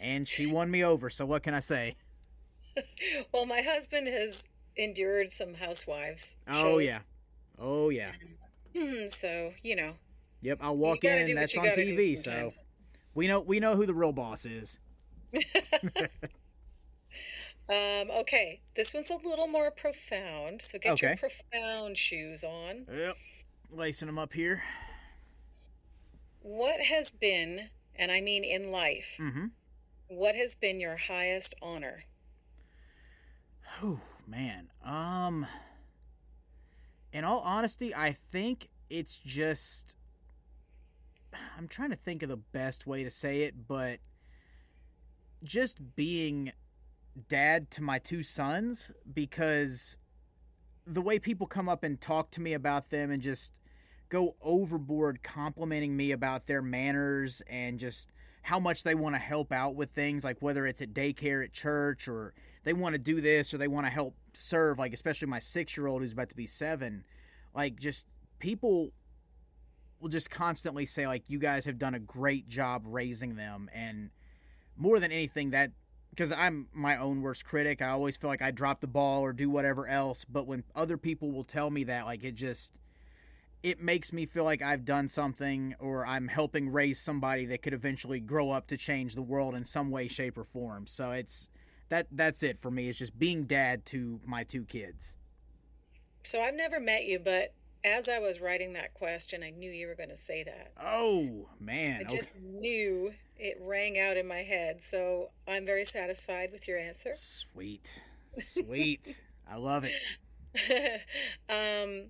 [0.01, 1.95] And she won me over, so what can I say?
[3.33, 6.37] Well, my husband has endured some housewives.
[6.47, 6.83] Oh shows.
[6.83, 6.99] yeah.
[7.57, 8.11] Oh yeah.
[8.75, 9.93] Hmm, so, you know.
[10.41, 12.51] Yep, I'll walk in and that's on TV, so
[13.13, 14.79] we know we know who the real boss is.
[17.69, 22.87] Um, okay, this one's a little more profound, so get your profound shoes on.
[22.91, 23.15] Yep.
[23.71, 24.63] Lacing them up here.
[26.41, 29.45] What has been, and I mean in life, Mm-hmm.
[30.07, 32.05] what has been your highest honor?
[33.83, 34.69] Oh man.
[34.83, 35.45] Um
[37.13, 39.95] in all honesty, I think it's just
[41.57, 43.99] I'm trying to think of the best way to say it, but
[45.43, 46.51] just being
[47.27, 49.97] dad to my two sons because
[50.85, 53.51] the way people come up and talk to me about them and just
[54.09, 58.09] go overboard complimenting me about their manners and just
[58.41, 61.53] how much they want to help out with things like whether it's at daycare at
[61.53, 65.27] church or they want to do this or they want to help serve like especially
[65.27, 67.03] my 6-year-old who's about to be 7
[67.53, 68.05] like just
[68.39, 68.91] people
[69.99, 74.09] will just constantly say like you guys have done a great job raising them and
[74.77, 75.71] more than anything that
[76.09, 79.31] because I'm my own worst critic, I always feel like I drop the ball or
[79.31, 80.25] do whatever else.
[80.25, 82.73] But when other people will tell me that, like it just
[83.61, 87.73] it makes me feel like I've done something or I'm helping raise somebody that could
[87.73, 90.87] eventually grow up to change the world in some way, shape, or form.
[90.87, 91.49] So it's
[91.89, 92.89] that that's it for me.
[92.89, 95.17] It's just being dad to my two kids.
[96.23, 99.87] So I've never met you, but as I was writing that question, I knew you
[99.87, 100.71] were going to say that.
[100.81, 102.17] Oh man, I okay.
[102.17, 104.81] just knew it rang out in my head.
[104.81, 107.13] So I'm very satisfied with your answer.
[107.13, 108.01] sweet,
[108.39, 109.21] sweet.
[109.49, 109.93] I love it.
[111.49, 112.09] um,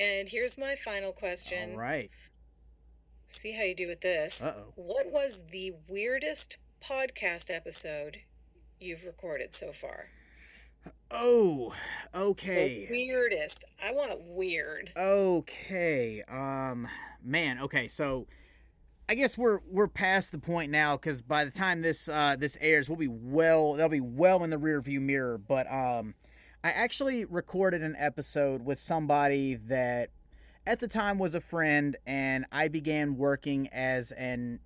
[0.00, 1.72] and here's my final question.
[1.72, 2.10] All right.
[3.26, 4.44] See how you do with this.
[4.44, 4.72] Uh-oh.
[4.76, 8.18] What was the weirdest podcast episode
[8.78, 10.08] you've recorded so far?
[11.16, 11.72] Oh,
[12.12, 12.86] The okay.
[12.90, 13.64] weirdest.
[13.82, 14.92] I want it weird.
[14.96, 16.22] Okay.
[16.28, 16.88] Um
[17.22, 17.88] man, okay.
[17.88, 18.26] So
[19.08, 22.56] I guess we're we're past the point now cuz by the time this uh this
[22.60, 26.14] airs, we'll be well they'll be well in the rear view mirror, but um
[26.62, 30.10] I actually recorded an episode with somebody that
[30.66, 34.60] at the time was a friend and I began working as an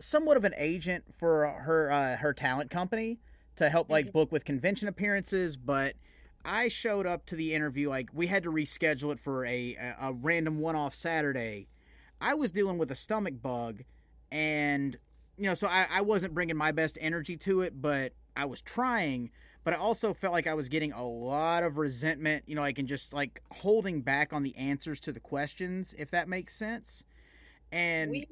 [0.00, 3.20] somewhat of an agent for her uh, her talent company
[3.58, 4.12] to help like mm-hmm.
[4.12, 5.94] book with convention appearances, but
[6.44, 10.08] I showed up to the interview like we had to reschedule it for a a,
[10.08, 11.68] a random one-off Saturday.
[12.20, 13.82] I was dealing with a stomach bug
[14.32, 14.96] and
[15.36, 18.60] you know, so I, I wasn't bringing my best energy to it, but I was
[18.60, 19.30] trying.
[19.62, 22.78] But I also felt like I was getting a lot of resentment, you know, like
[22.78, 27.04] and just like holding back on the answers to the questions, if that makes sense.
[27.70, 28.26] And Weird.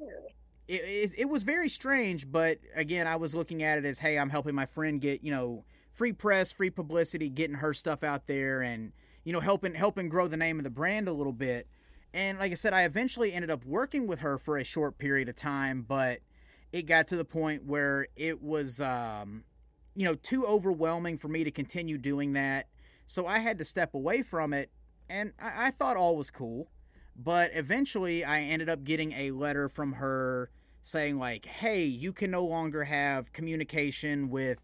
[0.67, 4.19] It, it, it was very strange but again i was looking at it as hey
[4.19, 5.63] i'm helping my friend get you know
[5.97, 8.91] free press free publicity getting her stuff out there and
[9.23, 11.67] you know helping helping grow the name of the brand a little bit.
[12.13, 15.27] And like i said i eventually ended up working with her for a short period
[15.27, 16.19] of time but
[16.71, 19.43] it got to the point where it was um
[19.95, 22.67] you know too overwhelming for me to continue doing that.
[23.07, 24.69] So i had to step away from it
[25.09, 26.69] and i, I thought all was cool
[27.17, 30.49] but eventually I ended up getting a letter from her
[30.83, 34.59] saying like, "Hey, you can no longer have communication with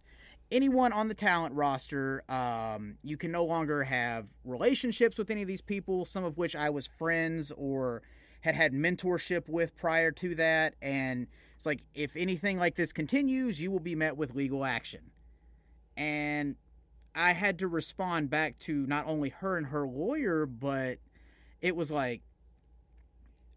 [0.54, 2.24] anyone on the talent roster.
[2.30, 6.56] Um, you can no longer have relationships with any of these people, some of which
[6.56, 8.04] I was friends or
[8.42, 10.76] had had mentorship with prior to that.
[10.82, 15.12] And it's like, if anything like this continues, you will be met with legal action.
[15.98, 16.56] And
[17.16, 21.00] I had to respond back to not only her and her lawyer, but
[21.62, 22.22] it was like,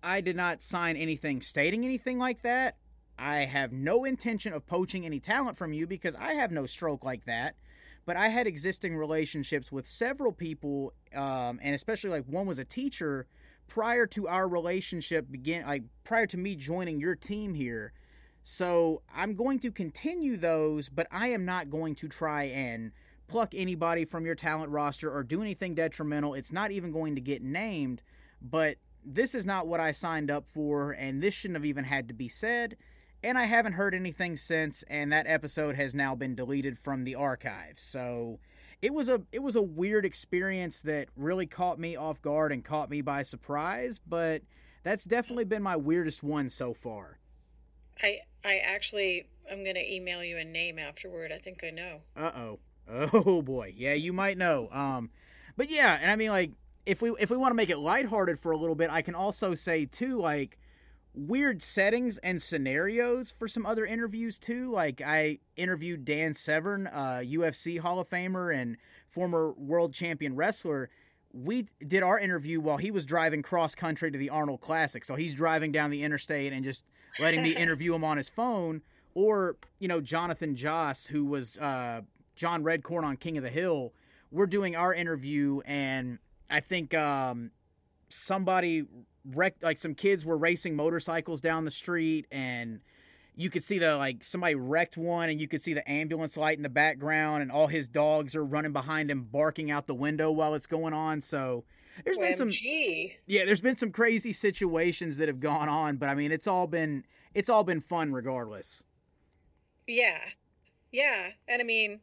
[0.02, 2.76] I did not sign anything stating anything like that.
[3.18, 7.04] I have no intention of poaching any talent from you because I have no stroke
[7.04, 7.56] like that.
[8.04, 12.64] But I had existing relationships with several people, um, and especially like one was a
[12.64, 13.26] teacher
[13.66, 17.92] prior to our relationship begin, like prior to me joining your team here.
[18.42, 22.92] So I'm going to continue those, but I am not going to try and
[23.26, 26.34] pluck anybody from your talent roster or do anything detrimental.
[26.34, 28.02] It's not even going to get named,
[28.40, 28.76] but
[29.06, 32.14] this is not what I signed up for, and this shouldn't have even had to
[32.14, 32.76] be said.
[33.22, 37.14] And I haven't heard anything since, and that episode has now been deleted from the
[37.14, 37.78] archive.
[37.78, 38.40] So
[38.82, 42.64] it was a it was a weird experience that really caught me off guard and
[42.64, 44.42] caught me by surprise, but
[44.82, 47.18] that's definitely been my weirdest one so far.
[48.02, 51.32] I I actually I'm gonna email you a name afterward.
[51.32, 52.00] I think I know.
[52.16, 52.58] Uh oh.
[53.12, 53.74] Oh boy.
[53.76, 54.68] Yeah, you might know.
[54.70, 55.10] Um,
[55.56, 56.52] but yeah, and I mean like
[56.86, 59.14] if we if we want to make it lighthearted for a little bit, I can
[59.14, 60.58] also say too like
[61.12, 64.70] weird settings and scenarios for some other interviews too.
[64.70, 68.76] Like I interviewed Dan Severn, uh, UFC Hall of Famer and
[69.08, 70.88] former world champion wrestler.
[71.32, 75.04] We did our interview while he was driving cross country to the Arnold Classic.
[75.04, 76.84] So he's driving down the interstate and just
[77.18, 78.82] letting me interview him on his phone.
[79.14, 82.02] Or, you know, Jonathan Joss, who was uh,
[82.36, 83.92] John Redcorn on King of the Hill.
[84.30, 86.18] We're doing our interview, and
[86.50, 87.50] I think um,
[88.08, 88.84] somebody
[89.24, 92.80] wrecked, like some kids were racing motorcycles down the street, and
[93.34, 96.56] you could see the like somebody wrecked one, and you could see the ambulance light
[96.56, 100.30] in the background, and all his dogs are running behind him, barking out the window
[100.30, 101.20] while it's going on.
[101.20, 101.64] So
[102.04, 102.50] there's been some
[103.26, 106.66] yeah, there's been some crazy situations that have gone on, but I mean it's all
[106.66, 108.82] been it's all been fun regardless.
[109.86, 110.18] Yeah,
[110.92, 112.00] yeah, and I mean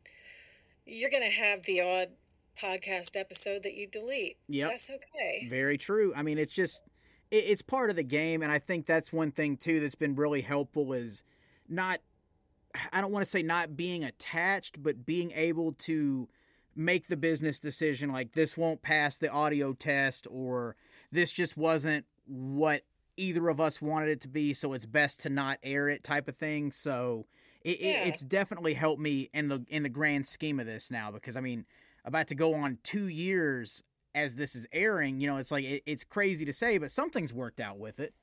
[0.85, 2.09] you're gonna have the odd
[2.61, 4.37] podcast episode that you delete.
[4.47, 5.47] Yeah, that's okay.
[5.49, 6.13] Very true.
[6.15, 6.83] I mean, it's just
[7.31, 10.15] it, it's part of the game, and I think that's one thing too that's been
[10.15, 11.23] really helpful is
[11.67, 11.99] not.
[12.91, 16.27] I don't want to say not being attached, but being able to
[16.75, 20.75] make the business decision like this won't pass the audio test or
[21.11, 22.81] this just wasn't what
[23.17, 26.27] either of us wanted it to be so it's best to not air it type
[26.27, 27.25] of thing so
[27.61, 28.03] it, yeah.
[28.03, 31.37] it, it's definitely helped me in the in the grand scheme of this now because
[31.37, 31.65] i mean
[32.05, 33.83] about to go on two years
[34.15, 37.33] as this is airing, you know, it's like it, it's crazy to say, but something's
[37.33, 38.13] worked out with it.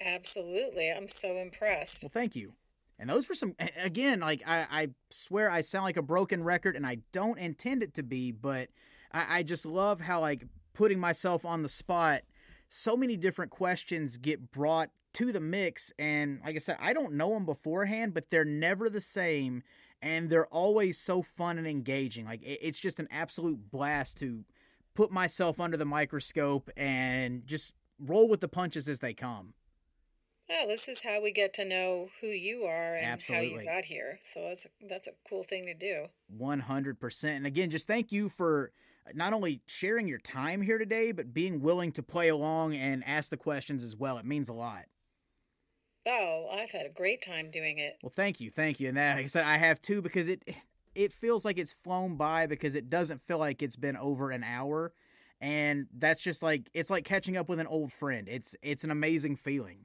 [0.00, 0.90] Absolutely.
[0.90, 2.02] I'm so impressed.
[2.02, 2.52] Well, thank you.
[2.98, 6.76] And those were some, again, like I, I swear I sound like a broken record
[6.76, 8.68] and I don't intend it to be, but
[9.12, 10.44] I, I just love how, like,
[10.74, 12.22] putting myself on the spot,
[12.68, 15.92] so many different questions get brought to the mix.
[15.98, 19.62] And like I said, I don't know them beforehand, but they're never the same.
[20.00, 22.24] And they're always so fun and engaging.
[22.24, 24.44] Like, it's just an absolute blast to
[24.94, 29.54] put myself under the microscope and just roll with the punches as they come.
[30.48, 33.50] Well, this is how we get to know who you are and Absolutely.
[33.50, 34.18] how you got here.
[34.22, 36.06] So that's a, that's a cool thing to do.
[36.40, 37.24] 100%.
[37.24, 38.72] And again, just thank you for
[39.14, 43.30] not only sharing your time here today, but being willing to play along and ask
[43.30, 44.16] the questions as well.
[44.16, 44.84] It means a lot.
[46.06, 47.98] Oh, I've had a great time doing it.
[48.02, 48.50] Well, thank you.
[48.50, 48.88] Thank you.
[48.88, 50.42] And that, like I said, I have too because it
[50.94, 54.42] it feels like it's flown by because it doesn't feel like it's been over an
[54.42, 54.92] hour
[55.40, 58.90] and that's just like it's like catching up with an old friend it's it's an
[58.90, 59.84] amazing feeling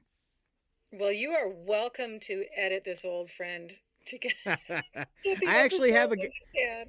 [0.92, 3.70] well you are welcome to edit this old friend
[4.04, 4.34] together.
[5.46, 6.16] i actually have a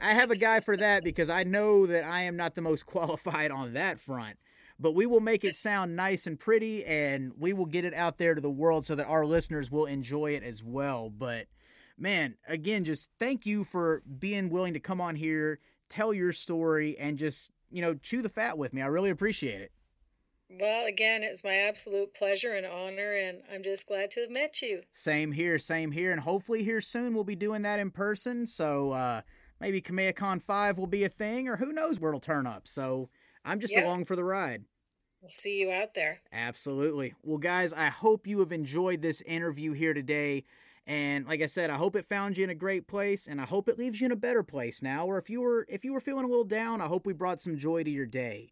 [0.01, 2.85] i have a guy for that because i know that i am not the most
[2.87, 4.37] qualified on that front
[4.79, 8.17] but we will make it sound nice and pretty and we will get it out
[8.17, 11.47] there to the world so that our listeners will enjoy it as well but
[11.97, 15.59] man, again, just thank you for being willing to come on here,
[15.89, 18.81] tell your story, and just, you know, chew the fat with me.
[18.81, 19.71] I really appreciate it.
[20.49, 24.61] Well, again, it's my absolute pleasure and honor, and I'm just glad to have met
[24.61, 24.83] you.
[24.93, 28.45] Same here, same here, and hopefully here soon we'll be doing that in person.
[28.45, 29.21] So uh,
[29.59, 32.67] maybe Kamehamecon 5 will be a thing, or who knows where it'll turn up.
[32.67, 33.09] So
[33.45, 33.85] I'm just yep.
[33.85, 34.63] along for the ride.
[35.21, 36.19] We'll see you out there.
[36.33, 37.13] Absolutely.
[37.23, 40.43] Well, guys, I hope you have enjoyed this interview here today.
[40.87, 43.45] And like I said, I hope it found you in a great place and I
[43.45, 45.05] hope it leaves you in a better place now.
[45.05, 47.41] Or if you were if you were feeling a little down, I hope we brought
[47.41, 48.51] some joy to your day.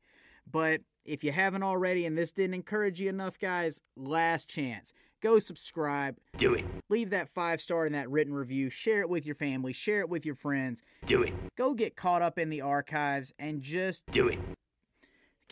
[0.52, 4.94] But if you haven't already and this didn't encourage you enough, guys, last chance.
[5.22, 6.18] Go subscribe.
[6.38, 6.66] Do it.
[6.90, 8.72] Leave that five star in that written review.
[8.72, 9.74] Share it with your family.
[9.74, 10.82] Share it with your friends.
[11.06, 11.34] Do it.
[11.56, 14.40] Go get caught up in the archives and just do it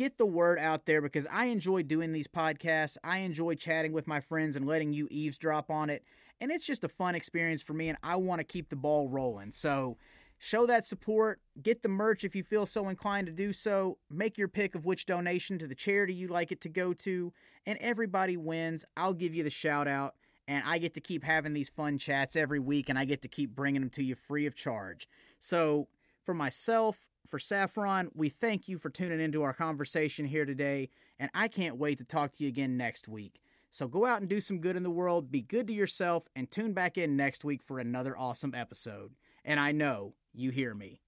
[0.02, 2.98] get the word out there because I enjoy doing these podcasts.
[3.03, 6.03] I enjoy chatting with my friends and letting you eavesdrop on it
[6.40, 9.07] and it's just a fun experience for me and I want to keep the ball
[9.07, 9.52] rolling.
[9.52, 9.98] So
[10.40, 14.40] show that support, get the merch if you feel so inclined to do so, make
[14.40, 17.32] your pick of which donation to the charity you like it to go to,
[17.68, 18.84] and everybody wins.
[18.98, 20.15] I'll give you the shout out
[20.48, 23.28] and I get to keep having these fun chats every week and I get to
[23.28, 25.07] keep bringing them to you free of charge.
[25.40, 25.90] So,
[26.23, 30.89] for myself, for Saffron, we thank you for tuning into our conversation here today,
[31.19, 33.41] and I can't wait to talk to you again next week.
[33.69, 36.49] So go out and do some good in the world, be good to yourself, and
[36.52, 39.14] tune back in next week for another awesome episode.
[39.45, 40.99] And I know you hear me.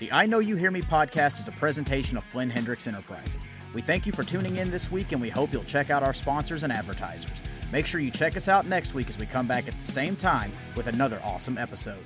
[0.00, 3.46] The I Know You Hear Me podcast is a presentation of Flynn Hendrix Enterprises.
[3.74, 6.14] We thank you for tuning in this week, and we hope you'll check out our
[6.14, 7.42] sponsors and advertisers.
[7.72, 10.16] Make sure you check us out next week as we come back at the same
[10.16, 12.04] time with another awesome episode.